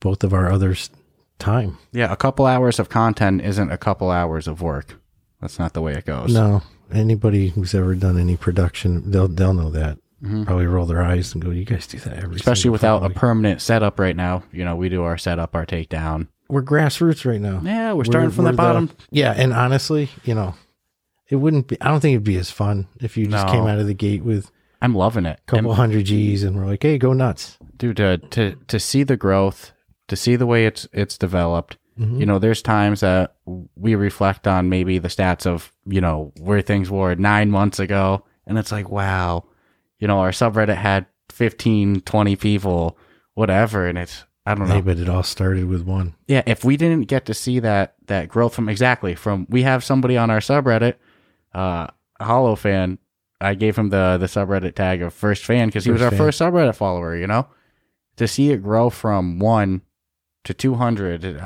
both 0.00 0.24
of 0.24 0.32
our 0.34 0.50
others' 0.50 0.90
time. 1.38 1.78
yeah, 1.92 2.12
a 2.12 2.16
couple 2.16 2.46
hours 2.46 2.80
of 2.80 2.88
content 2.88 3.40
isn't 3.42 3.70
a 3.70 3.78
couple 3.78 4.10
hours 4.10 4.48
of 4.48 4.60
work. 4.60 4.99
That's 5.40 5.58
not 5.58 5.72
the 5.72 5.80
way 5.82 5.94
it 5.94 6.04
goes. 6.04 6.32
No, 6.34 6.62
anybody 6.92 7.48
who's 7.48 7.74
ever 7.74 7.94
done 7.94 8.18
any 8.18 8.36
production, 8.36 9.10
they'll 9.10 9.28
they'll 9.28 9.54
know 9.54 9.70
that. 9.70 9.98
Probably 10.22 10.66
roll 10.66 10.84
their 10.84 11.02
eyes 11.02 11.32
and 11.32 11.42
go, 11.42 11.48
"You 11.50 11.64
guys 11.64 11.86
do 11.86 11.98
that 12.00 12.12
every." 12.12 12.24
Mm-hmm. 12.28 12.36
Especially 12.36 12.68
without 12.68 13.02
a 13.02 13.08
permanent 13.08 13.62
setup 13.62 13.98
right 13.98 14.14
now. 14.14 14.42
You 14.52 14.66
know, 14.66 14.76
we 14.76 14.90
do 14.90 15.02
our 15.02 15.16
setup, 15.16 15.54
our 15.54 15.64
takedown. 15.64 16.28
we're 16.50 16.62
grassroots 16.62 17.24
right 17.24 17.40
now. 17.40 17.62
Yeah, 17.64 17.94
we're 17.94 18.04
starting 18.04 18.30
from 18.30 18.44
the 18.44 18.50
we're 18.50 18.56
bottom. 18.56 18.90
yeah, 19.10 19.32
and 19.34 19.54
honestly, 19.54 20.10
you 20.24 20.34
know, 20.34 20.54
it 21.30 21.36
wouldn't 21.36 21.68
be. 21.68 21.80
I 21.80 21.88
don't 21.88 22.00
think 22.00 22.12
it'd 22.16 22.24
be 22.24 22.36
as 22.36 22.50
fun 22.50 22.86
if 23.00 23.16
you 23.16 23.28
just 23.28 23.46
No. 23.46 23.50
came 23.52 23.66
out 23.66 23.78
of 23.78 23.86
the 23.86 23.94
gate 23.94 24.22
with 24.22 24.50
I'm 24.82 24.94
loving 24.94 25.24
it. 25.24 25.40
a 25.40 25.50
couple 25.50 25.72
hundred 25.72 26.04
G's 26.04 26.42
and 26.44 26.54
we're 26.54 26.66
like, 26.66 26.82
"Hey, 26.82 26.98
go 26.98 27.14
nuts." 27.14 27.56
dude 27.78 27.96
to 27.96 28.18
to 28.18 28.56
to 28.68 28.78
see 28.78 29.02
the 29.02 29.16
growth 29.16 29.72
to 30.08 30.16
see 30.16 30.36
the 30.36 30.44
way 30.46 30.66
it's 30.66 30.86
it's 30.92 31.16
developed 31.16 31.78
Mm-hmm. 32.00 32.18
you 32.20 32.24
know 32.26 32.38
there's 32.38 32.62
times 32.62 33.00
that 33.00 33.34
we 33.76 33.94
reflect 33.94 34.46
on 34.46 34.70
maybe 34.70 34.98
the 34.98 35.08
stats 35.08 35.44
of 35.44 35.70
you 35.84 36.00
know 36.00 36.32
where 36.40 36.62
things 36.62 36.88
were 36.90 37.14
nine 37.14 37.50
months 37.50 37.78
ago 37.78 38.24
and 38.46 38.56
it's 38.56 38.72
like 38.72 38.88
wow 38.88 39.44
you 39.98 40.08
know 40.08 40.18
our 40.20 40.30
subreddit 40.30 40.76
had 40.76 41.04
15 41.28 42.00
20 42.00 42.36
people 42.36 42.96
whatever 43.34 43.86
and 43.86 43.98
it's 43.98 44.24
i 44.46 44.54
don't 44.54 44.66
know 44.68 44.76
Hey, 44.76 44.80
but 44.80 44.98
it 44.98 45.10
all 45.10 45.22
started 45.22 45.66
with 45.66 45.82
one. 45.82 46.14
yeah 46.26 46.42
if 46.46 46.64
we 46.64 46.78
didn't 46.78 47.02
get 47.02 47.26
to 47.26 47.34
see 47.34 47.58
that 47.60 47.96
that 48.06 48.28
growth 48.28 48.54
from 48.54 48.70
exactly 48.70 49.14
from 49.14 49.46
we 49.50 49.62
have 49.64 49.84
somebody 49.84 50.16
on 50.16 50.30
our 50.30 50.40
subreddit 50.40 50.94
uh 51.54 51.86
hollow 52.18 52.56
fan 52.56 52.96
i 53.42 53.54
gave 53.54 53.76
him 53.76 53.90
the 53.90 54.16
the 54.18 54.26
subreddit 54.26 54.74
tag 54.74 55.02
of 55.02 55.12
first 55.12 55.44
fan 55.44 55.68
because 55.68 55.84
he 55.84 55.90
was 55.90 56.00
our 56.00 56.08
fan. 56.10 56.18
first 56.18 56.40
subreddit 56.40 56.74
follower 56.76 57.14
you 57.14 57.26
know 57.26 57.46
to 58.16 58.26
see 58.26 58.50
it 58.52 58.62
grow 58.62 58.88
from 58.88 59.38
one 59.38 59.82
to 60.44 60.54
200 60.54 61.24
it- 61.24 61.40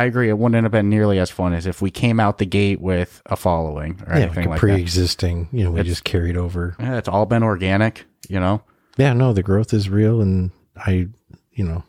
I, 0.00 0.04
agree 0.04 0.28
it 0.28 0.38
wouldn't 0.38 0.62
have 0.62 0.72
been 0.72 0.88
nearly 0.90 1.18
as 1.18 1.30
fun 1.30 1.52
as 1.54 1.66
if 1.66 1.80
we 1.82 1.90
came 1.90 2.20
out 2.20 2.38
the 2.38 2.46
gate 2.46 2.80
with 2.80 3.20
a 3.26 3.36
following 3.36 4.00
or 4.06 4.14
yeah, 4.14 4.22
anything 4.26 4.36
like 4.36 4.46
a 4.46 4.48
like 4.50 4.60
that 4.60 4.60
pre-existing. 4.60 5.48
You 5.52 5.64
know, 5.64 5.70
we 5.72 5.80
It's- 5.80 5.92
just 5.94 6.04
carried 6.04 6.36
over. 6.36 6.76
yeah, 6.78 6.96
it's 6.98 7.08
all 7.08 7.26
been 7.26 7.42
organic 7.42 8.04
you 8.28 8.40
know 8.40 8.62
Yeah, 8.96 9.12
no, 9.12 9.32
the 9.32 9.42
growth 9.42 9.72
is 9.72 9.88
real, 9.88 10.20
and 10.20 10.50
I, 10.76 11.08
you 11.52 11.64
know, 11.64 11.84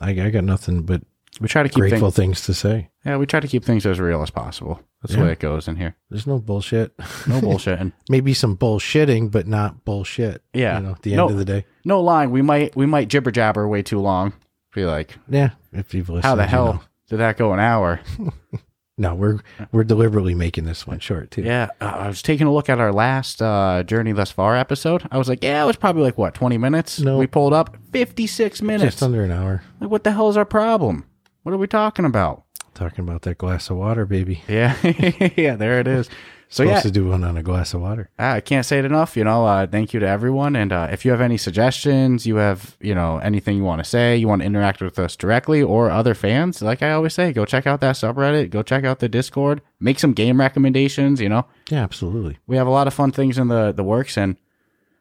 I, 0.00 0.10
I 0.10 0.30
got 0.30 0.44
nothing 0.44 0.82
but 0.82 1.02
we 1.40 1.48
try 1.48 1.62
to 1.62 1.68
keep 1.68 1.80
grateful 1.80 2.10
things 2.10 2.40
things 2.40 2.46
to 2.46 2.54
say. 2.54 2.88
yeah 3.04 3.16
we 3.18 3.26
try 3.26 3.40
to 3.40 3.48
keep 3.48 3.64
things 3.64 3.84
as 3.86 4.00
real 4.00 4.22
as 4.22 4.30
possible 4.30 4.80
that's 5.02 5.14
the 5.14 5.22
way 5.22 5.32
it 5.32 5.38
goes 5.38 5.68
in 5.68 5.76
here 5.76 5.94
There's 6.10 6.26
no 6.26 6.38
bullshit. 6.38 6.92
no 7.28 7.40
bullshitting 7.46 7.92
Maybe 8.08 8.32
some 8.34 8.56
bullshitting, 8.56 9.30
but 9.30 9.46
not 9.46 9.84
bullshit. 9.84 10.42
Yeah. 10.54 10.78
you 10.78 10.84
know, 10.86 10.92
at 10.92 11.02
the 11.02 11.12
end 11.12 11.18
No. 11.18 11.28
of 11.28 11.36
the 11.36 11.44
day. 11.44 11.64
no 11.84 12.00
lying 12.00 12.30
we 12.30 12.42
might 12.42 12.74
we 12.74 12.86
might 12.86 13.08
jibber 13.08 13.30
jabber 13.30 13.68
way 13.68 13.82
too 13.82 14.00
long 14.00 14.32
be 14.74 14.84
like 14.86 15.16
Yeah, 15.28 15.50
if 15.72 15.92
you've 15.94 16.08
listened, 16.08 16.24
how 16.24 16.34
the 16.36 16.42
you 16.44 16.48
hell 16.48 16.72
know. 16.74 16.80
Did 17.08 17.16
that 17.18 17.36
go 17.36 17.52
an 17.52 17.60
hour 17.60 18.00
No, 18.98 19.14
we're 19.14 19.40
we're 19.72 19.84
deliberately 19.84 20.34
making 20.34 20.64
this 20.64 20.86
one 20.86 21.00
short 21.00 21.30
too. 21.30 21.42
yeah 21.42 21.68
uh, 21.82 21.84
i 21.84 22.08
was 22.08 22.22
taking 22.22 22.46
a 22.46 22.52
look 22.52 22.70
at 22.70 22.80
our 22.80 22.92
last 22.94 23.42
uh 23.42 23.82
journey 23.82 24.12
thus 24.12 24.30
far 24.30 24.56
episode 24.56 25.06
i 25.10 25.18
was 25.18 25.28
like 25.28 25.44
yeah 25.44 25.62
it 25.62 25.66
was 25.66 25.76
probably 25.76 26.02
like 26.02 26.16
what 26.16 26.32
20 26.32 26.56
minutes 26.56 26.98
No. 27.00 27.18
we 27.18 27.26
pulled 27.26 27.52
up 27.52 27.76
56 27.92 28.62
minutes 28.62 28.84
just 28.94 29.02
under 29.02 29.22
an 29.22 29.30
hour. 29.30 29.62
like 29.80 29.90
what 29.90 30.02
the 30.02 30.12
hell 30.12 30.30
is 30.30 30.36
our 30.38 30.46
problem 30.46 31.04
what 31.42 31.52
are 31.52 31.58
we 31.58 31.66
talking 31.66 32.04
about 32.06 32.44
Talking 32.74 33.04
about 33.08 33.22
that 33.22 33.38
glass 33.38 33.70
of 33.70 33.78
water, 33.78 34.04
baby. 34.04 34.42
yeah 34.48 34.76
yeah 35.36 35.56
there 35.56 35.78
it 35.80 35.86
is 35.88 36.08
so 36.48 36.64
Supposed 36.64 36.76
yeah 36.76 36.80
to 36.82 36.90
do 36.90 37.08
one 37.08 37.24
on 37.24 37.36
a 37.36 37.42
glass 37.42 37.74
of 37.74 37.80
water. 37.80 38.08
I 38.18 38.40
can't 38.40 38.64
say 38.64 38.78
it 38.78 38.84
enough. 38.84 39.16
You 39.16 39.24
know, 39.24 39.44
uh, 39.46 39.66
thank 39.66 39.92
you 39.92 40.00
to 40.00 40.06
everyone. 40.06 40.54
And 40.56 40.72
uh, 40.72 40.88
if 40.92 41.04
you 41.04 41.10
have 41.10 41.20
any 41.20 41.36
suggestions, 41.36 42.26
you 42.26 42.36
have, 42.36 42.76
you 42.80 42.94
know, 42.94 43.18
anything 43.18 43.56
you 43.56 43.64
want 43.64 43.80
to 43.82 43.88
say, 43.88 44.16
you 44.16 44.28
want 44.28 44.42
to 44.42 44.46
interact 44.46 44.80
with 44.80 44.98
us 44.98 45.16
directly 45.16 45.62
or 45.62 45.90
other 45.90 46.14
fans, 46.14 46.62
like 46.62 46.82
I 46.82 46.92
always 46.92 47.14
say, 47.14 47.32
go 47.32 47.44
check 47.44 47.66
out 47.66 47.80
that 47.80 47.96
subreddit, 47.96 48.50
go 48.50 48.62
check 48.62 48.84
out 48.84 49.00
the 49.00 49.08
Discord, 49.08 49.60
make 49.80 49.98
some 49.98 50.12
game 50.12 50.38
recommendations. 50.40 51.20
You 51.20 51.28
know, 51.28 51.46
Yeah, 51.70 51.82
absolutely. 51.82 52.38
we 52.46 52.56
have 52.56 52.66
a 52.66 52.70
lot 52.70 52.86
of 52.86 52.94
fun 52.94 53.10
things 53.12 53.38
in 53.38 53.48
the 53.48 53.72
the 53.72 53.84
works, 53.84 54.16
and 54.16 54.36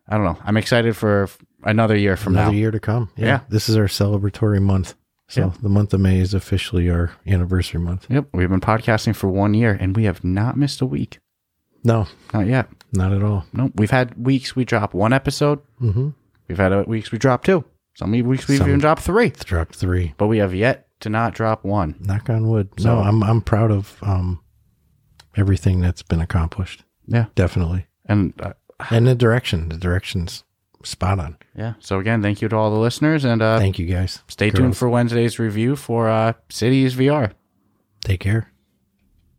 I 0.07 0.17
don't 0.17 0.25
know. 0.25 0.37
I'm 0.43 0.57
excited 0.57 0.95
for 0.97 1.29
another 1.63 1.95
year 1.97 2.15
from 2.17 2.33
Another 2.35 2.51
now. 2.51 2.57
year 2.57 2.71
to 2.71 2.79
come. 2.79 3.09
Yeah. 3.17 3.25
Yeah. 3.25 3.39
This 3.49 3.69
is 3.69 3.75
our 3.77 3.85
celebratory 3.87 4.61
month. 4.61 4.93
So 5.27 5.41
Yeah. 5.41 5.51
the 5.61 5.69
month 5.69 5.93
of 5.93 5.99
May 6.01 6.19
is 6.19 6.33
officially 6.35 6.89
our 6.89 7.11
anniversary 7.25 7.79
month. 7.81 8.05
Yep, 8.09 8.27
we've 8.33 8.49
been 8.49 8.61
podcasting 8.61 9.15
for 9.15 9.27
one 9.27 9.55
year, 9.55 9.75
and 9.79 9.95
we 9.95 10.03
have 10.03 10.23
not 10.23 10.57
missed 10.57 10.81
a 10.81 10.85
week. 10.85 11.17
No, 11.85 12.07
Not 12.33 12.47
yet. 12.47 12.67
not 12.91 13.13
at 13.13 13.21
all. 13.23 13.45
No, 13.53 13.71
we've 13.75 13.91
had 13.91 14.17
weeks 14.21 14.55
we 14.55 14.65
drop 14.65 14.93
one 14.93 15.13
episode. 15.13 15.59
Mm-hmm. 15.81 16.09
We've 16.47 16.57
had 16.57 16.87
weeks 16.87 17.11
we 17.11 17.17
drop 17.19 17.43
two. 17.45 17.63
Some 17.95 18.11
weeks 18.11 18.47
we've 18.47 18.57
Some- 18.57 18.67
even 18.67 18.79
dropped 18.79 19.03
three. 19.03 19.29
Dropped 19.29 19.75
three. 19.75 20.13
but 20.17 20.27
we 20.27 20.39
have 20.39 20.53
yet 20.53 20.87
to 21.01 21.09
not 21.09 21.33
drop 21.33 21.63
one. 21.63 21.95
Knock 21.99 22.29
on 22.29 22.47
wood. 22.49 22.69
So- 22.79 22.95
no, 22.95 23.01
I'm 23.01 23.23
I'm 23.23 23.41
proud 23.41 23.71
of 23.71 23.97
um 24.01 24.41
everything 25.37 25.79
that's 25.81 26.01
been 26.01 26.19
accomplished. 26.21 26.83
Yeah, 27.07 27.25
Definitely. 27.35 27.85
and 28.05 28.33
uh, 28.41 28.53
And 28.89 29.05
the 29.07 29.15
direction. 29.15 29.69
The 29.69 29.77
direction's 29.77 30.43
spot 30.83 31.19
on. 31.19 31.37
yeah. 31.55 31.73
So 31.79 31.99
again, 31.99 32.21
thank 32.21 32.41
you 32.41 32.47
to 32.49 32.55
all 32.55 32.71
the 32.71 32.79
listeners, 32.79 33.23
and 33.25 33.41
uh, 33.41 33.59
Thank 33.59 33.77
you 33.79 33.85
guys. 33.85 34.23
stay 34.27 34.49
tuned 34.49 34.75
for 34.77 34.89
Wednesday's 34.89 35.37
review 35.39 35.75
for 35.75 36.09
uh, 36.09 36.33
Cities 36.49 36.95
VR. 36.95 37.31
Take 38.03 38.19
care. 38.21 38.51